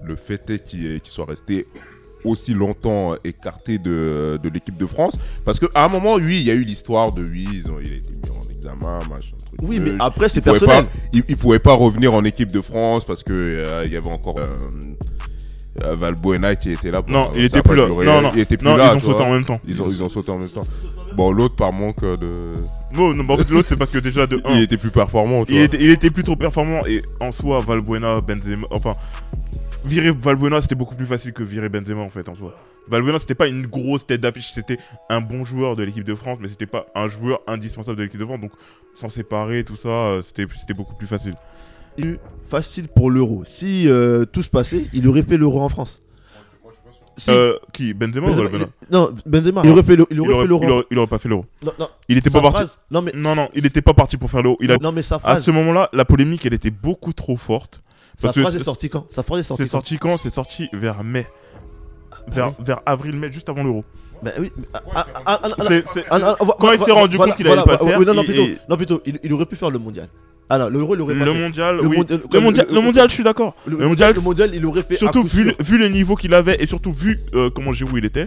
[0.04, 1.66] le fait est qu'il est- qu'il soit resté
[2.24, 6.50] aussi longtemps écarté de, de l'équipe de France, parce qu'à un moment, oui, il y
[6.50, 8.20] a eu l'histoire de oui, ils ont, il a été mis
[8.70, 9.60] machin, truc.
[9.62, 10.84] Oui, Euh, mais après, c'est personnel.
[10.84, 13.96] pas- il, il pouvait pas revenir en équipe de France parce que euh, il y
[13.96, 14.42] avait encore euh,
[15.82, 17.02] euh, Valbuena qui était là.
[17.02, 17.86] pour- Non, il était plus là.
[17.86, 18.04] duré.
[18.06, 18.30] Non, non.
[18.34, 18.92] il était plus Non, là.
[18.92, 19.26] ils ont sauté vois.
[19.26, 19.60] en même temps.
[19.66, 20.60] Ils ont, ils ont sauté en même temps.
[21.16, 22.34] Bon, l'autre par manque de.
[22.94, 24.90] Non, non, bah, en fait, l'autre, c'est parce que déjà, de 1, Il était plus
[24.90, 25.44] performant.
[25.44, 25.64] Tu il vois.
[25.66, 28.94] était, il était plus trop performant et en soi, Valbuena, Benzema, enfin,
[29.84, 32.54] virer Valbuena, c'était beaucoup plus facile que virer Benzema en fait, en soi.
[32.88, 34.78] Valbuena, c'était pas une grosse tête d'affiche, c'était
[35.08, 38.20] un bon joueur de l'équipe de France, mais c'était pas un joueur indispensable de l'équipe
[38.20, 38.52] de France, donc
[39.00, 41.34] s'en séparer, tout ça, euh, c'était beaucoup plus facile.
[42.48, 43.42] facile pour l'euro.
[43.44, 46.02] Si euh, tout se passait, il aurait fait l'euro en France.
[47.14, 47.30] Si.
[47.30, 49.60] Euh, qui Benzema, ou Valbuena il- non, Benzema.
[49.64, 50.62] Il aurait fait le- il il aurait aurait, fait l'euro.
[50.64, 51.44] il aurait- il aurait pas fait l'euro.
[51.62, 51.88] Non, non.
[52.08, 52.72] Il était sa pas parti.
[52.90, 54.56] Non mais Non, non, il était pas parti pour faire l'euro.
[54.62, 54.78] Il a...
[54.78, 57.81] non mais sa À ce moment-là, la polémique, elle était beaucoup trop forte.
[58.16, 59.06] Sa phrase est c'est- sortie quand?
[59.10, 60.16] Sa phrase est sortie C'est sorti quand?
[60.16, 61.26] C'est sorti vers mai.
[62.28, 62.54] Vers, oui.
[62.60, 63.84] vers avril-mai, juste avant l'euro.
[64.22, 64.50] Ben oui.
[64.74, 65.64] ah, ah, ah, ah, ah, ah,
[66.10, 68.22] ah, ah, Quand il voilà, s'est rendu compte qu'il allait pas le faire, non, non,
[68.24, 70.06] plutôt, il- non, plutôt, il, il aurait pu faire le mondial.
[70.48, 71.40] Alors, l'euro, il aurait pas Le fait.
[71.40, 73.54] mondial, Le mondial- le, mondial, le- le mondial, je suis d'accord.
[73.66, 74.96] Le, mondial, le mondial, il aurait fait.
[74.96, 78.26] surtout vu, vu les niveaux qu'il avait et surtout vu euh, comment Giroud il était,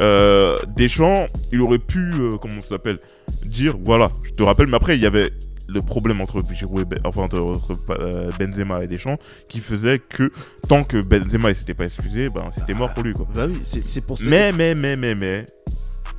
[0.00, 2.98] euh, Deschamps, il aurait pu, euh, comment ça s'appelle,
[3.44, 5.30] dire voilà, je te rappelle, mais après il y avait
[5.68, 9.98] le problème entre Giroud et Ben- enfin entre, entre, euh, Benzema et Deschamps qui faisait
[9.98, 10.32] que
[10.68, 13.26] tant que Benzema il s'était pas excusé, ben c'était mort pour lui quoi.
[13.34, 14.24] Bah oui, c'est pour ça.
[14.26, 15.44] Mais, mais, mais, mais, mais,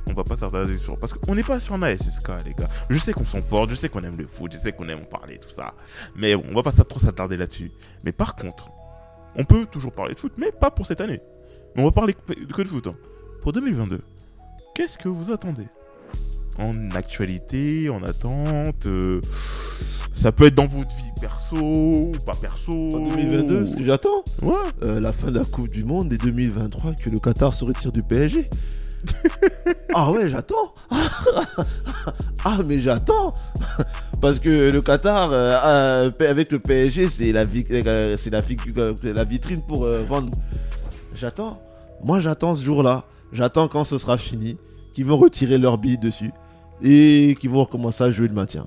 [0.06, 0.98] on va pas s'attarder sur.
[0.98, 2.68] Parce qu'on n'est pas sur un ASSK, les gars.
[2.88, 5.04] Je sais qu'on s'en porte, je sais qu'on aime le foot, je sais qu'on aime
[5.10, 5.74] parler, tout ça.
[6.16, 7.70] Mais bon, on va pas trop s'attarder là-dessus.
[8.04, 8.70] Mais par contre,
[9.36, 11.20] on peut toujours parler de foot, mais pas pour cette année.
[11.76, 12.86] Mais on va parler que que de foot.
[12.88, 12.94] hein.
[13.42, 14.00] Pour 2022,
[14.74, 15.66] qu'est-ce que vous attendez?
[16.58, 19.20] En actualité, en attente euh,
[20.14, 22.72] Ça peut être dans votre vie perso ou pas perso.
[22.72, 24.52] En 2022, ce que j'attends, Ouais.
[24.82, 27.92] euh, la fin de la Coupe du Monde et 2023, que le Qatar se retire
[27.92, 28.44] du PSG.
[29.94, 30.74] ah ouais, j'attends.
[32.44, 33.32] ah mais j'attends.
[34.20, 37.64] Parce que le Qatar, euh, avec le PSG, c'est la, vi-
[38.18, 40.36] c'est la, figu- la vitrine pour vendre.
[41.14, 41.58] J'attends.
[42.04, 43.04] Moi, j'attends ce jour-là.
[43.32, 44.56] J'attends quand ce sera fini,
[45.00, 46.30] qu'ils vont retirer leur bille dessus
[46.82, 48.66] et qu'ils vont recommencer à jouer le maintien.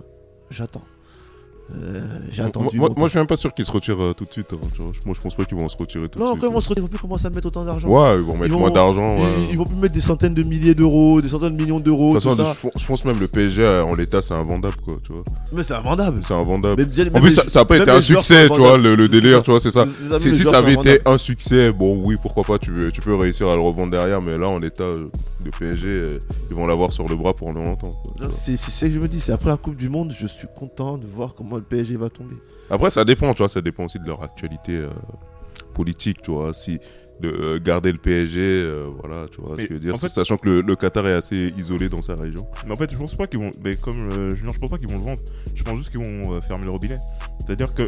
[0.49, 0.81] J'attends.
[1.75, 2.01] Euh,
[2.31, 2.77] J'ai Moi, attendu.
[2.77, 4.47] moi, je suis même pas sûr qu'ils se retirent euh, tout de suite.
[4.53, 4.57] hein.
[5.05, 6.49] Moi, je pense pas qu'ils vont se retirer tout non, de quand suite.
[6.49, 7.87] ils vont se retrouver, ils vont plus commencer à mettre autant d'argent.
[7.87, 9.15] Ouais, ils vont mettre Ils moins d'argent.
[9.17, 9.47] Ils, ouais.
[9.51, 12.19] ils vont plus mettre des centaines de milliers d'euros, des centaines de millions d'euros, De
[12.19, 12.69] toute tout façon, ça.
[12.75, 15.23] je, pense même le PSG euh, en l'état, c'est invendable, quoi, tu vois.
[15.53, 16.19] Mais c'est invendable.
[16.27, 16.85] C'est invendable.
[17.13, 19.43] En plus, ça, ça a pas été un succès, tu vois, le, le délire, ça.
[19.43, 19.85] tu vois, c'est ça.
[20.19, 23.47] Si, ça avait été un succès, bon, oui, pourquoi pas, tu, veux- tu peux réussir
[23.47, 25.09] à le revendre derrière, mais là, en état euh,
[25.45, 27.95] de PSG, ils vont l'avoir sur le bras pour longtemps.
[28.35, 30.97] c'est ce que je me dis, c'est après la Coupe du Monde, je suis content
[30.97, 32.35] de voir comment le PSG va tomber.
[32.69, 34.89] Après, ça dépend, tu vois, ça dépend aussi de leur actualité euh,
[35.73, 36.53] politique, tu vois.
[36.53, 36.79] Si
[37.21, 39.93] de euh, garder le PSG, euh, voilà, tu vois ce que je veux dire.
[39.93, 42.45] en fait- sachant que le, le Qatar est assez isolé dans sa région.
[42.65, 43.51] Mais en fait, je pense pas qu'ils vont.
[43.63, 45.21] Mais comme euh, Junior, je pense pas qu'ils vont le vendre.
[45.53, 46.97] Je pense juste qu'ils vont euh, fermer le robinet.
[47.45, 47.83] C'est-à-dire que.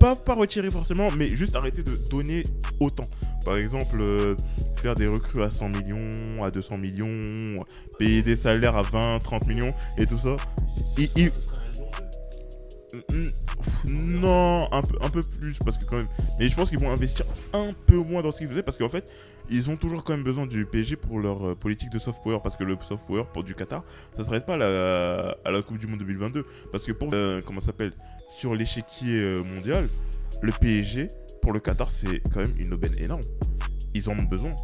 [0.00, 2.44] pas, pas retirer forcément, mais juste arrêter de donner
[2.80, 3.04] autant.
[3.44, 4.36] Par exemple, euh,
[4.80, 7.62] faire des recrues à 100 millions, à 200 millions,
[7.98, 10.36] payer des salaires à 20, 30 millions et tout ça.
[13.86, 16.08] Non, un peu, un peu plus, parce que quand même.
[16.38, 18.88] Mais je pense qu'ils vont investir un peu moins dans ce qu'ils faisaient, parce qu'en
[18.88, 19.04] fait,
[19.50, 22.38] ils ont toujours quand même besoin du PSG pour leur euh, politique de soft power,
[22.42, 23.82] parce que le soft power pour du Qatar,
[24.16, 27.92] ça s'arrête pas à la, Coupe du Monde 2022, parce que pour, euh, comment s'appelle,
[28.36, 29.86] sur l'échiquier euh, mondial,
[30.42, 31.08] le PSG,
[31.40, 33.22] pour le Qatar, c'est quand même une aubaine énorme.
[33.94, 34.54] Ils en ont besoin.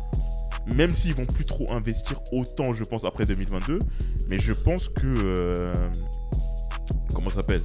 [0.74, 3.78] Même s'ils vont plus trop investir autant, je pense, après 2022,
[4.28, 5.06] mais je pense que.
[5.06, 5.74] euh,
[7.14, 7.62] comment ça s'appelle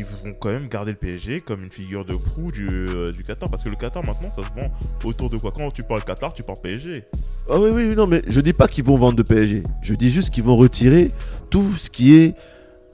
[0.00, 3.50] qui vont quand même garder le PSG comme une figure de proue du, euh, Qatar.
[3.50, 4.70] Parce que le Qatar, maintenant, ça se vend
[5.04, 5.52] autour de quoi?
[5.56, 7.04] Quand tu parles Qatar, tu parles PSG.
[7.50, 9.62] Ah oui, oui, non, mais je dis pas qu'ils vont vendre de PSG.
[9.82, 11.10] Je dis juste qu'ils vont retirer
[11.50, 12.34] tout ce qui est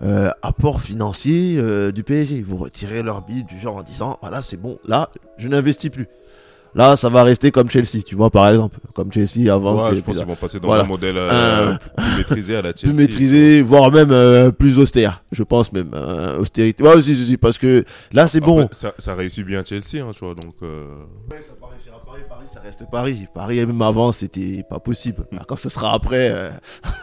[0.02, 2.36] euh, apport financier euh, du PSG.
[2.36, 5.90] Ils vont retirer leur bille du genre en disant voilà, c'est bon, là, je n'investis
[5.90, 6.08] plus.
[6.76, 8.78] Là, ça va rester comme Chelsea, tu vois, par exemple.
[8.94, 9.88] Comme Chelsea avant.
[9.88, 10.84] Ouais, je pense qu'ils vont passer dans Voilà.
[10.84, 12.92] un modèle euh, Euh, plus maîtrisé à la Chelsea.
[12.94, 15.22] plus maîtrisé, voire même euh, plus austère.
[15.32, 15.90] Je pense même.
[15.94, 16.84] euh, austérité.
[16.84, 18.68] Ouais, si, si, si, parce que là, c'est bon.
[18.72, 20.54] Ça, ça réussit bien Chelsea, hein, tu vois, donc.
[20.62, 20.84] euh,
[21.30, 23.26] Ouais, ça va réussir à Paris, Paris, ça reste Paris.
[23.34, 25.24] Paris, même avant, c'était pas possible.
[25.48, 26.52] Quand ce sera après.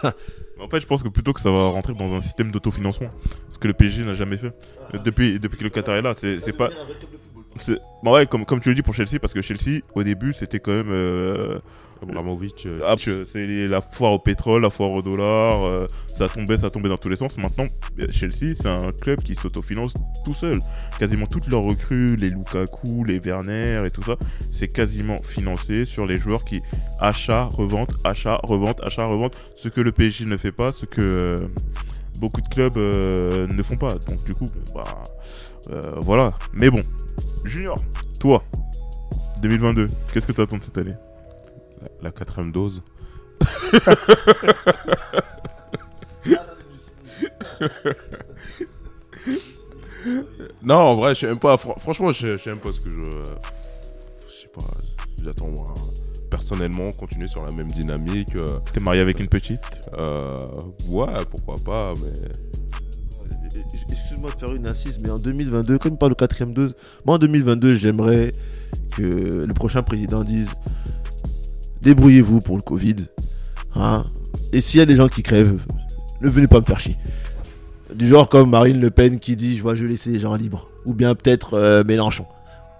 [0.61, 3.09] En fait, je pense que plutôt que ça va rentrer dans un système d'autofinancement.
[3.49, 4.53] Ce que le PSG n'a jamais fait.
[4.93, 6.69] Euh, Depuis, depuis que le Qatar est là, c'est pas.
[8.03, 10.59] Bah ouais, comme, comme tu le dis pour Chelsea, parce que Chelsea, au début, c'était
[10.59, 10.91] quand même.
[10.91, 11.59] euh,
[12.65, 16.69] euh, Ah, c'est la foire au pétrole, la foire au dollar, euh, ça tombait, ça
[16.69, 17.37] tombait dans tous les sens.
[17.37, 17.65] Maintenant,
[18.11, 19.93] Chelsea, c'est un club qui s'autofinance
[20.25, 20.59] tout seul.
[20.99, 24.17] Quasiment toutes leurs recrues, les Lukaku, les Werner et tout ça,
[24.51, 26.61] c'est quasiment financé sur les joueurs qui
[26.99, 29.35] achat, revente, achat, revente, achat, revente.
[29.55, 31.37] Ce que le PSG ne fait pas, ce que
[32.19, 33.93] beaucoup de clubs ne font pas.
[33.93, 35.03] Donc du coup, bah
[36.01, 36.33] voilà.
[36.51, 36.81] Mais bon,
[37.45, 37.77] Junior,
[38.19, 38.43] toi,
[39.41, 40.93] 2022, qu'est-ce que tu attends de cette année?
[41.81, 42.81] La, la quatrième dose.
[50.61, 51.57] non, en vrai, je sais même pas.
[51.57, 53.03] fran- franchement, je, sais même pas ce que je.
[54.27, 54.63] Je sais pas.
[55.23, 55.73] J'attends moi.
[56.29, 58.35] Personnellement, continuer sur la même dynamique.
[58.35, 59.81] euh, T'es marié avec une petite?
[59.93, 60.39] euh,
[60.89, 62.52] ouais, pourquoi pas, mais.
[63.89, 66.75] Excuse-moi de faire une insiste, mais en 2022, comme il parle de quatrième dose,
[67.05, 68.33] moi en 2022, j'aimerais
[68.95, 69.03] que
[69.45, 70.49] le prochain président dise
[71.81, 72.95] débrouillez-vous pour le Covid.
[73.75, 74.03] Hein
[74.53, 75.59] Et s'il y a des gens qui crèvent,
[76.21, 76.97] ne venez pas me faire chier.
[77.93, 80.67] Du genre comme Marine Le Pen qui dit je vais je laisser les gens libres.
[80.85, 82.25] Ou bien peut-être euh, Mélenchon.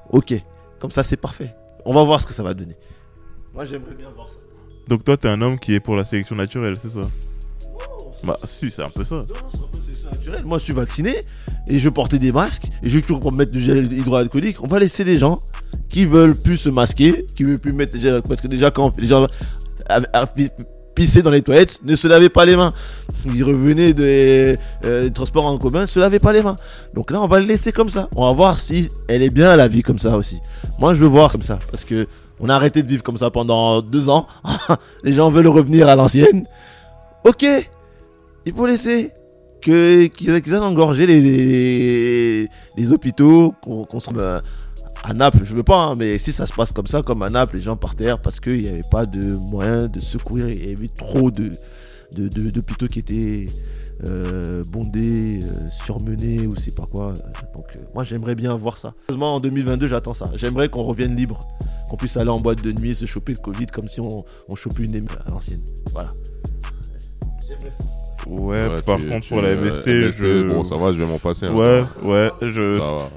[0.10, 0.34] Ok,
[0.80, 1.54] comme ça c'est parfait.
[1.86, 2.76] On va voir ce que ça va donner.
[3.54, 4.38] Moi j'aimerais bien voir ça.
[4.88, 7.08] Donc toi, t'es un homme qui est pour la sélection naturelle, c'est ça?
[8.24, 9.26] Bah si, c'est un peu ça.
[10.46, 11.26] Moi, je suis vacciné
[11.68, 14.64] et je portais des masques et je toujours mettre du gel hydroalcoolique.
[14.64, 15.42] On va laisser des gens
[15.90, 18.94] qui veulent plus se masquer, qui veulent plus mettre du gel parce que déjà quand
[18.98, 19.28] les gens
[20.96, 22.74] pissaient dans les toilettes, ne se lavaient pas les mains.
[23.26, 26.56] Ils revenaient des, euh, des transports en commun, ne se lavaient pas les mains.
[26.94, 28.10] Donc là, on va le laisser comme ça.
[28.16, 30.40] On va voir si elle est bien la vie comme ça aussi.
[30.80, 32.08] Moi, je veux voir comme ça parce que
[32.40, 34.28] on a arrêté de vivre comme ça pendant deux ans.
[35.04, 36.46] les gens veulent revenir à l'ancienne.
[37.24, 37.46] Ok,
[38.46, 39.12] il faut laisser
[39.64, 44.10] qu'ils qu'ils aillent engorger les, hôpitaux qu'on qu'on se
[45.04, 47.30] à Naples, je veux pas, hein, mais si ça se passe comme ça, comme à
[47.30, 50.70] Naples, les gens par terre parce qu'il n'y avait pas de moyens de secourir, il
[50.70, 51.52] y avait trop de
[52.16, 53.48] d'hôpitaux qui étaient
[54.04, 57.14] euh, bondés, euh, surmenés ou c'est pas quoi.
[57.54, 58.94] Donc euh, moi j'aimerais bien voir ça.
[59.10, 60.30] Heureusement en 2022 j'attends ça.
[60.36, 61.40] J'aimerais qu'on revienne libre,
[61.90, 64.84] qu'on puisse aller en boîte de nuit, se choper le Covid comme si on, chopait
[64.84, 65.62] une à l'ancienne.
[65.94, 66.12] Voilà.
[68.28, 70.48] Ouais, Ouais, par tu- contre, tu- pour la euh, MST, MST, je...
[70.50, 71.46] Bon, ça va, je vais m'en passer.
[71.48, 71.54] hein.
[71.54, 72.80] Ouais, ouais, je...
[72.80, 73.10] Ça va.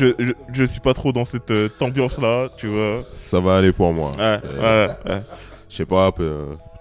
[0.00, 3.00] Je, je, je suis pas trop dans cette euh, ambiance-là, tu vois.
[3.02, 4.12] Ça va aller pour moi.
[4.18, 5.22] Ouais, ouais, ouais.
[5.68, 6.10] Je sais pas,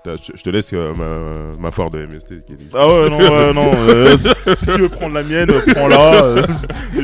[0.06, 2.34] T'as- Je te laisse euh, ma, ma part de MST.
[2.74, 3.72] Ah ouais, non, ouais, non.
[3.88, 4.18] euh,
[4.58, 6.24] si tu veux prendre la mienne, prends-la.
[6.26, 6.48] euh,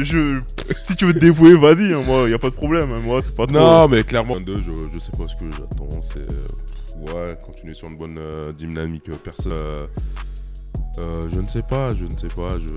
[0.01, 0.39] je...
[0.83, 1.93] Si tu veux te dévouer, vas-y.
[1.93, 2.91] hein, moi, y a pas de problème.
[2.91, 3.57] hein, Moi, c'est pas trop.
[3.57, 5.87] Non, mais clairement, 22, je, je sais pas ce que j'attends.
[6.01, 6.29] C'est.
[6.29, 9.49] euh, ouais, continuer sur une bonne euh, dynamique euh, perso.
[10.97, 12.57] Euh, je ne sais pas, je ne sais pas.
[12.57, 12.69] Je.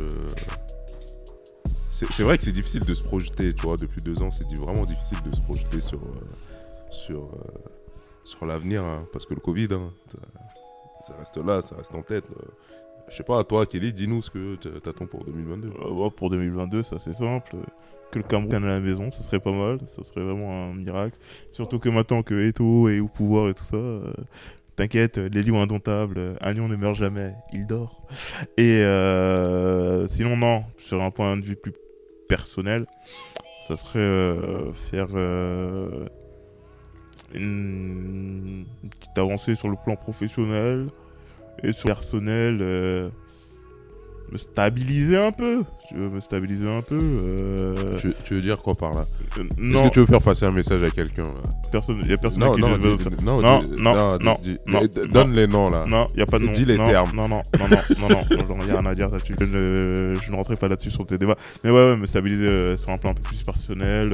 [2.10, 4.84] C'est vrai que c'est difficile de se projeter, tu vois, depuis deux ans, c'est vraiment
[4.84, 7.58] difficile de se projeter sur, euh, sur, euh,
[8.24, 9.90] sur l'avenir, hein, parce que le Covid, hein,
[11.00, 12.24] ça- reste là, ça reste en tête.
[13.08, 15.72] Je sais pas, toi, Kelly, dis-nous ce que t'a- t'attends pour 2022.
[15.80, 17.56] Euh, ouais, pour 2022, ça c'est simple.
[18.10, 19.78] Que le Cameroun à la maison, ce serait pas mal.
[19.96, 21.16] Ce serait vraiment un miracle.
[21.52, 23.76] Surtout que maintenant que Eto est au pouvoir et tout ça,
[24.76, 28.06] t'inquiète, les lions indomptables, euh, un lion ne meurt jamais, il dort.
[28.56, 31.72] Et euh, sinon, non, sur un point de vue plus
[32.28, 32.86] personnel,
[33.68, 36.06] ça serait euh, faire euh,
[37.34, 40.86] une, une petite avancée sur le plan professionnel
[41.62, 43.12] et sur le personnel.
[44.32, 45.62] Me stabiliser un peu.
[45.92, 46.96] Je veux me stabiliser un peu.
[47.00, 49.02] euh, Tu, tu veux dire quoi par là?
[49.38, 51.24] Euh, Est-ce non, que tu veux faire passer un message à quelqu'un
[51.70, 52.96] personne, y a personne Non, qui non, le veut.
[53.22, 55.84] non, Non, non, non, dis- non, d- Donne les noms là.
[55.86, 56.52] Non, y a pas de nom.
[56.52, 57.10] Dis les non, termes.
[57.14, 59.34] Non, non, non, non, non, non, non, j'en ai rien à dire là-dessus.
[59.38, 61.36] Je ne, je ne pas là-dessus sur tes débats.
[61.62, 64.12] Mais ouais, ouais, me stabiliser euh, sur un plan un peu plus personnel.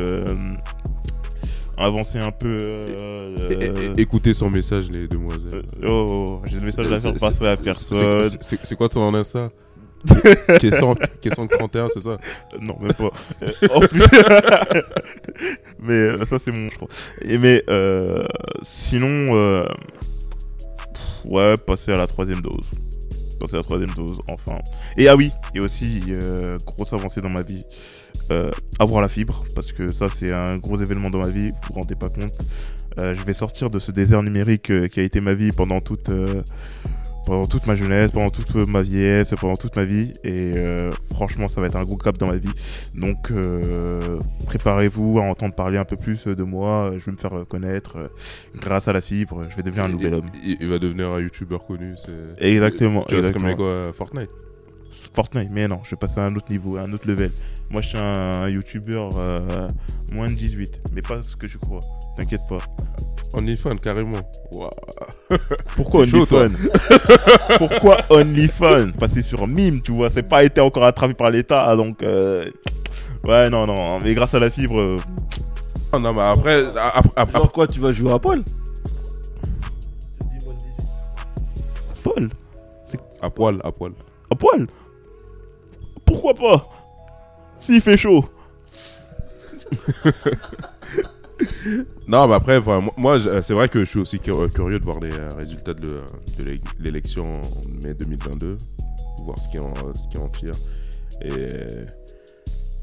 [1.76, 2.48] avancer un peu.
[2.48, 5.62] euh, euh, Écoutez son message, les demoiselles.
[5.84, 8.28] euh, oh, oh, j'ai des messages à faire passer à personne.
[8.40, 9.50] c'est quoi ton Insta?
[10.61, 12.18] Question 31, c'est ça?
[12.61, 13.11] Non, même pas.
[13.74, 14.03] En plus.
[15.80, 16.88] mais euh, ça, c'est mon, je crois.
[17.22, 18.24] Et mais euh,
[18.62, 19.66] sinon, euh,
[21.24, 22.70] ouais, passer à la troisième dose.
[23.40, 24.59] Passer à la troisième dose, enfin.
[24.96, 26.03] Et ah oui, et aussi,
[26.64, 27.64] grosse avancée dans ma vie.
[28.78, 31.74] avoir la fibre, parce que ça, c'est un gros événement dans ma vie, vous vous
[31.74, 32.34] rendez pas compte.
[32.96, 36.11] Je vais sortir de ce désert numérique qui a été ma vie pendant toute,
[37.29, 40.12] pendant toute ma jeunesse, pendant toute ma vieillesse, pendant toute ma vie.
[40.24, 42.49] Et euh, franchement, ça va être un gros cap dans ma vie.
[42.95, 46.91] Donc, euh, préparez-vous à entendre parler un peu plus de moi.
[46.99, 48.09] Je vais me faire connaître euh,
[48.61, 49.45] grâce à la fibre.
[49.51, 50.31] Je vais devenir un nouvel homme.
[50.43, 51.95] Il, il va devenir un youtubeur connu.
[52.05, 53.05] c'est- Exactement.
[53.07, 53.49] Tu exactement.
[53.49, 54.31] comme quoi Fortnite
[55.14, 57.31] Fortnite, mais non, je vais passer à un autre niveau, à un autre level.
[57.70, 59.68] Moi, je suis un, un youtubeur euh,
[60.12, 61.81] moins de 18, mais pas ce que tu crois.
[62.16, 62.59] T'inquiète pas.
[63.35, 64.18] OnlyFans, carrément.
[64.53, 64.70] Waouh.
[65.76, 66.03] Pourquoi.
[66.03, 66.49] OnlyFans
[67.59, 72.03] Pourquoi OnlyFans Passer sur Mime, tu vois, c'est pas été encore attrapé par l'État, donc...
[72.03, 72.45] euh,
[73.24, 74.79] Ouais, non, non, mais grâce à la fibre...
[74.81, 74.97] euh,
[75.93, 78.43] Ah non, mais après, après, après- Genre quoi, tu vas jouer à Paul?
[82.03, 82.31] Paul?
[83.20, 83.93] À poil, à poil.
[84.31, 84.66] À poil?
[86.07, 86.68] Pourquoi pas?
[87.61, 88.24] S'il fait chaud
[92.09, 92.61] Non, mais après,
[92.97, 95.74] moi, je- c'est vrai que je suis aussi cur- curieux de voir les euh, résultats
[95.74, 95.86] de,
[96.39, 98.57] de l'é- l'élection en mai 2022,
[99.24, 100.55] voir ce qui en, ce qui en tire.
[101.22, 101.66] Et euh,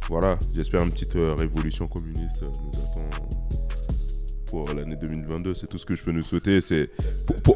[0.10, 3.10] voilà, j'espère une petite euh, révolution communiste euh, nous attend
[4.48, 5.56] pour l'année 2022.
[5.56, 6.62] C'est tout ce que je peux nous souhaiter.
[6.62, 6.90] C'est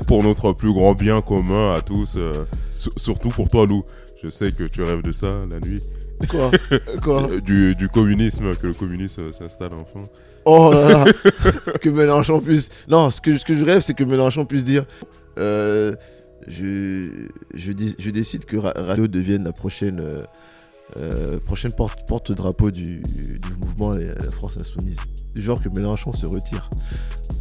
[0.07, 2.43] pour, notre plus grand bien commun à tous, euh,
[2.73, 3.83] sur- surtout pour toi, Lou.
[4.23, 5.81] Je sais que tu rêves de ça la nuit.
[6.29, 6.51] Quoi
[7.03, 10.05] Quoi Euh, Du, du communisme, que le communisme euh, s'installe enfin.
[10.45, 11.05] Oh là là
[11.81, 12.69] Que Mélenchon puisse.
[12.87, 14.85] Non, ce que, ce que je rêve, c'est que Mélenchon puisse dire
[15.37, 15.95] euh,
[16.47, 17.09] je,
[17.53, 20.01] je, dis- je décide que Ra- Radio devienne la prochaine,
[20.97, 24.97] euh, prochaine porte- porte-drapeau du, du mouvement La France Insoumise.
[25.35, 26.69] Du genre que Mélenchon se retire.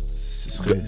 [0.07, 0.83] Ce serait.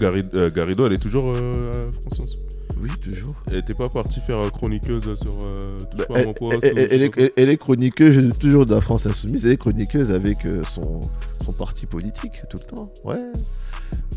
[0.53, 1.71] Garrido, elle est toujours euh,
[2.01, 2.50] France Insoumise
[2.81, 3.35] Oui, toujours.
[3.47, 6.63] Elle était pas partie faire chroniqueuse sur euh, Touche Bah, pas à elle, mon poste
[6.63, 9.45] elle- ou- elle- elle est, elle- elle est chroniqueuse toujours de la France Insoumise.
[9.45, 10.99] Elle est chroniqueuse avec euh, son,
[11.45, 12.91] son parti politique tout le temps.
[13.03, 13.21] Ouais.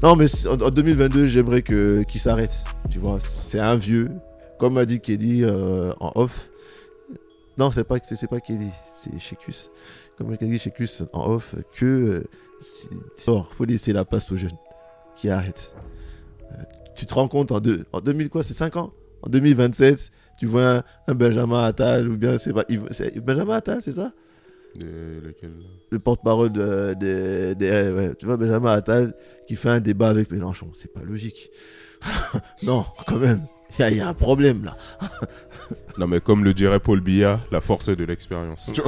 [0.02, 2.64] Non, mais en, en 2022, j'aimerais que qu'il s'arrête.
[2.90, 4.10] Tu vois, c'est un vieux.
[4.58, 6.48] Comme a dit Kelly euh, en off.
[7.58, 9.68] Non, c'est pas c'est pas Kelly, c'est Shekus.
[10.16, 12.24] Comme a dit Shekus en off, que euh,
[13.18, 14.56] sort, faut laisser la place aux jeunes
[15.16, 15.74] qui arrêtent.
[16.96, 18.90] Tu te rends compte en, deux, en 2000 quoi, c'est 5 ans?
[19.22, 22.64] En 2027, tu vois un, un Benjamin Attal ou bien c'est pas
[23.22, 24.12] Benjamin Attal, c'est ça?
[24.76, 26.94] Le porte-parole de,
[27.60, 29.14] ouais, tu vois Benjamin Attal
[29.46, 31.50] qui fait un débat avec Mélenchon, c'est pas logique.
[32.62, 33.42] non, quand même,
[33.78, 34.76] il y, y a un problème là.
[35.96, 38.72] Non, mais comme le dirait Paul Biya, la force de l'expérience.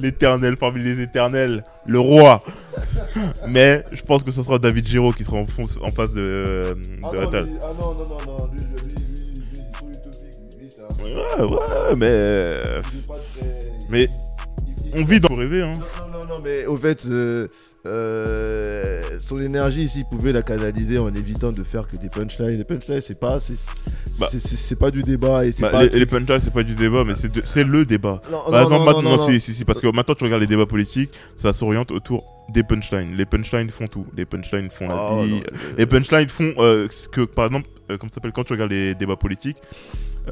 [0.00, 2.42] L'éternel parmi les éternels, le roi.
[3.48, 6.76] Mais je pense que ce sera David Giraud qui sera en, face de,
[7.12, 7.48] de Attal.
[7.62, 9.00] ah non, non, non, non, lui, lui, lui,
[9.52, 12.80] lui, trop utopique, lui, c'est un- Ouais, ouais, mais.
[13.90, 14.08] Mais
[14.94, 15.72] on vit dans le rêver, hein.
[15.72, 17.48] Non, non, non, non, mais au fait, euh,
[17.86, 22.58] euh, son énergie, s'il pouvait la canaliser en évitant de faire que des punchlines.
[22.58, 23.38] Les punchlines, c'est pas,
[24.20, 24.28] Bah.
[24.30, 25.84] c'est- pas du débat et Bah, pas.
[25.84, 28.22] les, les punchlines, c'est pas du débat, mais c'est le débat.
[28.30, 30.24] Non, Par non, exemple, non, maintenant, non, non, si, si, si, parce que maintenant tu
[30.24, 33.16] regardes les débats politiques, ça s'oriente autour des punchlines.
[33.16, 34.06] Les punchlines font tout.
[34.16, 35.30] Les punchlines font la Oh, vie.
[35.34, 35.40] non,
[35.78, 38.70] Les punchlines font euh, ce que, par exemple, euh, comment ça s'appelle quand tu regardes
[38.72, 39.58] les débats politiques,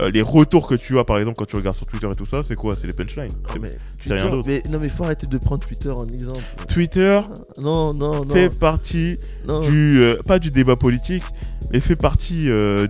[0.01, 2.26] euh, les retours que tu as, par exemple, quand tu regardes sur Twitter et tout
[2.26, 2.74] ça, c'est quoi?
[2.74, 3.30] C'est les punchlines.
[3.47, 3.70] Ah, C'est- mais,
[4.14, 6.43] rien mais- non mais faut arrêter de prendre Twitter en exemple.
[6.68, 7.20] Twitter
[7.59, 8.34] Non non non.
[8.34, 9.16] fait partie
[9.47, 9.61] non.
[9.61, 11.24] du, euh, pas du débat politique,
[11.70, 12.86] mais fait partie euh,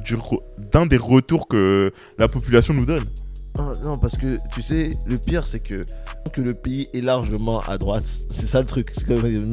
[0.72, 3.04] d'un des retours que la population nous donne.
[3.58, 5.84] Ah, non parce que tu sais le pire c'est que
[6.40, 8.04] le pays est largement à droite.
[8.30, 8.92] C'est ça le truc.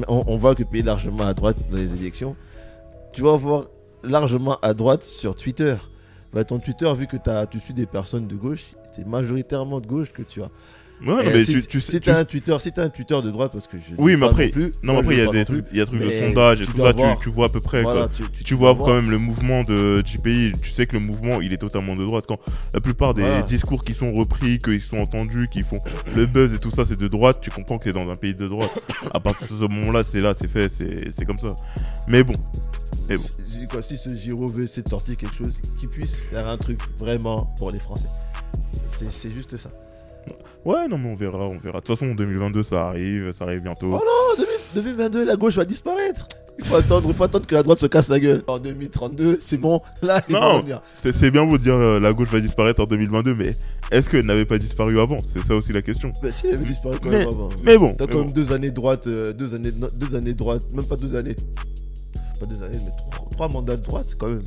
[0.08, 2.36] On, voit que le pays est largement à droite dans les élections.
[3.14, 3.66] Tu vas voir
[4.04, 5.76] largement à droite sur Twitter.
[6.34, 7.18] Bah, ton Twitter vu que
[7.50, 8.66] tu suis des personnes de gauche,
[8.96, 10.50] c'est majoritairement de gauche que tu as.
[11.02, 11.92] Ouais, non, mais si, tu, tu sais.
[11.92, 14.16] si tu- t'as un Twitter, si t'as un Twitter de droite, parce que je Oui,
[14.16, 16.02] mais après- plus, Non, moi, après, il y a des trucs, il y a trucs
[16.02, 17.20] de sondage et tout ça, tu, voir.
[17.20, 17.84] tu vois à peu près.
[17.84, 17.92] quoi.
[17.94, 18.08] Voilà,
[18.46, 21.58] tu, vois quand même le mouvement de, pays, tu sais que le mouvement il est
[21.58, 22.26] totalement de droite.
[22.28, 22.40] Quand
[22.74, 23.42] la plupart des Voilà.
[23.42, 25.80] discours qui sont repris, qu'ils sont entendus, qui font
[26.16, 28.34] le buzz et tout ça, c'est de droite, tu comprends que c'est dans un pays
[28.34, 28.72] de droite.
[29.14, 30.72] à partir de ce moment-là, c'est là, c'est fait,
[31.16, 31.54] c'est comme ça.
[32.08, 32.34] Mais bon.
[33.10, 36.48] Si, si- quoi, si ce Giro veut essayer de sortir quelque chose qui puisse faire
[36.48, 38.08] un truc vraiment pour les Français.
[39.12, 39.70] C'est juste ça.
[40.66, 41.80] Ouais, non, mais on verra, on verra.
[41.80, 43.88] De toute façon, en 2022, ça arrive, ça arrive bientôt.
[43.94, 44.48] Oh non, 2000
[44.84, 46.28] 2022, la gauche va disparaître.
[46.58, 48.42] Il faut attendre, il faut attendre que la droite se casse la gueule.
[48.48, 49.82] En 2032, c'est bon.
[50.02, 50.54] Là, il va Non.
[50.58, 50.82] revenir.
[50.96, 53.54] C'est c'est bien beau de dire euh, la gauche va disparaître en 2022, mais
[53.92, 55.18] est-ce qu'elle n'avait pas disparu avant?
[55.34, 56.12] C'est ça aussi la question.
[56.24, 57.50] Bah si, elle avait disparu quand Mais- même avant.
[57.66, 58.20] Mais bon, T'as quand bon.
[58.26, 61.36] même deux années droite, euh, deux années, deux années droite, même pas deux années.
[62.40, 64.44] Pas deux années, mais trois, trois mandats de droite quand même.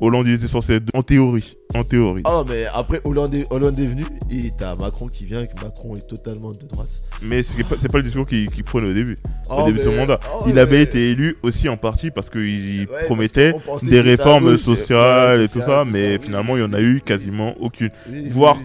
[0.00, 2.22] Hollande il était censé être en théorie, en théorie.
[2.26, 5.54] Ah mais après Hollande est, Hollande est venu et t'as Macron qui vient et que
[5.62, 6.88] Macron est totalement de droite.
[7.22, 9.18] Mais c'est pas, pas le discours qu'il qu'il prenait au début.
[9.48, 10.20] Oh, début de son mandat.
[10.34, 13.52] oh, il mais- avait été élu aussi en partie parce qu'il Ouais, promettait
[13.84, 17.54] des réformes sociales et tout ça, tout mais finalement il y en a eu quasiment
[17.60, 17.90] aucune.
[18.10, 18.58] oui, voire-.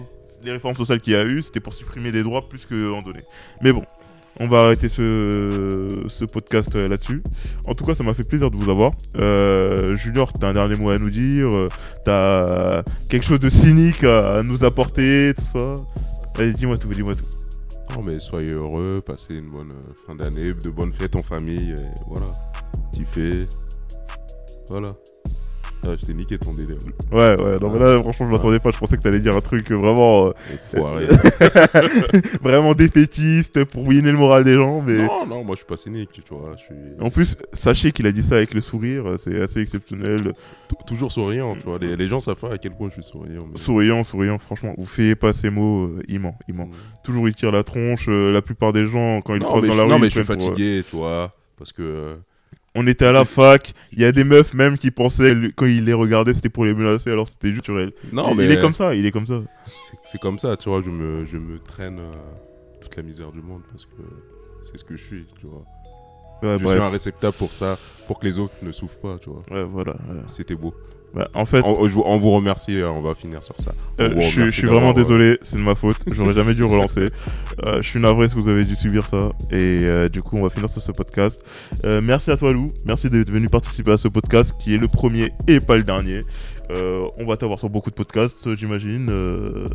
[0.44, 3.20] Les réformes sociales qu'il y a eu, c'était pour supprimer des droits plus qu'en donner.
[3.62, 3.84] Mais bon,
[4.40, 7.22] on va arrêter ce, podcast euh, là-dessus.
[7.66, 8.92] En tout cas, ça m'a fait plaisir de vous avoir.
[9.18, 11.68] Euh, Junior, t'as un dernier mot à nous dire euh,
[12.04, 15.74] T'as quelque chose de cynique à, nous apporter, tout ça?
[16.36, 17.94] Allez, dis-moi tout, dis-moi tout.
[17.94, 19.74] Non, mais soyez heureux, passez une bonne
[20.06, 22.26] fin d'année, de bonnes fêtes en famille, et voilà.
[22.92, 23.46] Kiffez.
[24.68, 24.94] Voilà.
[25.84, 26.76] Ah, je t'ai niqué ton délire.
[27.10, 28.70] Ouais, ouais, non, mais là, franchement, je m'attendais pas.
[28.70, 31.06] Je pensais que t'allais dire un truc vraiment, euh, Enfoiré.
[32.40, 34.80] vraiment défaitiste pour ruiner le moral des gens.
[34.80, 36.54] Mais non, non, moi je suis pas cynique, tu vois.
[36.56, 39.04] Je suis en plus, sachez qu'il a dit ça avec le sourire.
[39.22, 40.32] C'est assez exceptionnel.
[40.68, 41.78] tou- toujours souriant, tu vois.
[41.80, 43.44] Les, les gens savent pas à quel point je suis souriant.
[43.50, 46.68] mais- Souriant, souriant, franchement, vous faites pas ces mots, euh, il ment, il ment.
[47.04, 49.72] Toujours il tire la tronche, euh, la plupart des gens, quand ils Non, croisent dans
[49.72, 51.32] je, la rue, non, mais je suis euh, fatigué, tu vois.
[51.58, 52.16] Parce que.
[52.74, 55.66] On était à la fac, il y a des meufs même qui pensaient, que quand
[55.66, 57.92] ils les regardaient, c'était pour les menacer, alors c'était juste naturel.
[58.12, 58.44] Non, il, mais.
[58.46, 59.42] il est comme ça, il est comme ça.
[60.04, 60.80] c'est- comme ça, tu vois.
[60.82, 62.10] Je me, je me traîne euh,
[62.80, 64.02] toute la misère du monde parce que
[64.70, 65.62] c'est ce que je suis, tu vois.
[66.42, 66.76] Ouais, je bref.
[66.76, 69.42] suis un réceptacle pour ça, pour que les autres ne souffrent pas, tu vois.
[69.50, 69.94] Ouais, voilà.
[70.06, 70.22] voilà.
[70.28, 70.74] C'était beau.
[71.14, 73.72] Bah, en fait, On, je vous- on vous remercie, euh, on va finir sur ça.
[74.00, 75.98] Euh, je, suis- remercie je suis vraiment euh, désolé, c'est de ma faute.
[76.06, 77.06] J'aurais jamais dû relancer.
[77.66, 79.30] Euh, je suis navré si vous avez dû subir ça.
[79.50, 81.42] Et euh, du coup, on va finir sur ce podcast.
[81.84, 82.72] Euh, merci à toi, Lou.
[82.86, 86.22] Merci d'être venu participer à ce podcast qui est le premier et pas le dernier.
[86.70, 89.08] Euh, on va t'avoir sur beaucoup de podcasts, j'imagine.
[89.10, 89.66] Euh,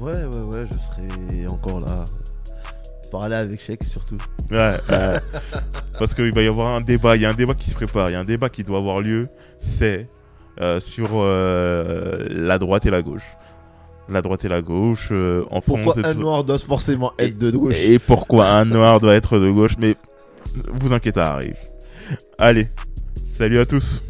[0.00, 2.06] Ouais, ouais, ouais, je serai encore là.
[3.12, 4.16] Parler avec Sheik surtout.
[4.50, 4.56] ouais,
[4.90, 5.18] ouais.
[5.98, 7.14] Parce qu'il va y avoir un débat.
[7.14, 8.08] Il y a un débat qui se prépare.
[8.08, 9.28] Il y a un débat qui doit avoir lieu.
[9.58, 10.08] C'est
[10.80, 13.24] sur euh, la droite et la gauche.
[14.08, 16.04] La droite et la gauche euh, en Pourquoi France.
[16.04, 19.76] un noir doit forcément être de gauche Et pourquoi un noir doit être de gauche
[19.78, 19.96] Mais
[20.74, 21.56] vous inquiétez, ça arrive.
[22.38, 22.66] Allez,
[23.14, 24.02] salut à tous.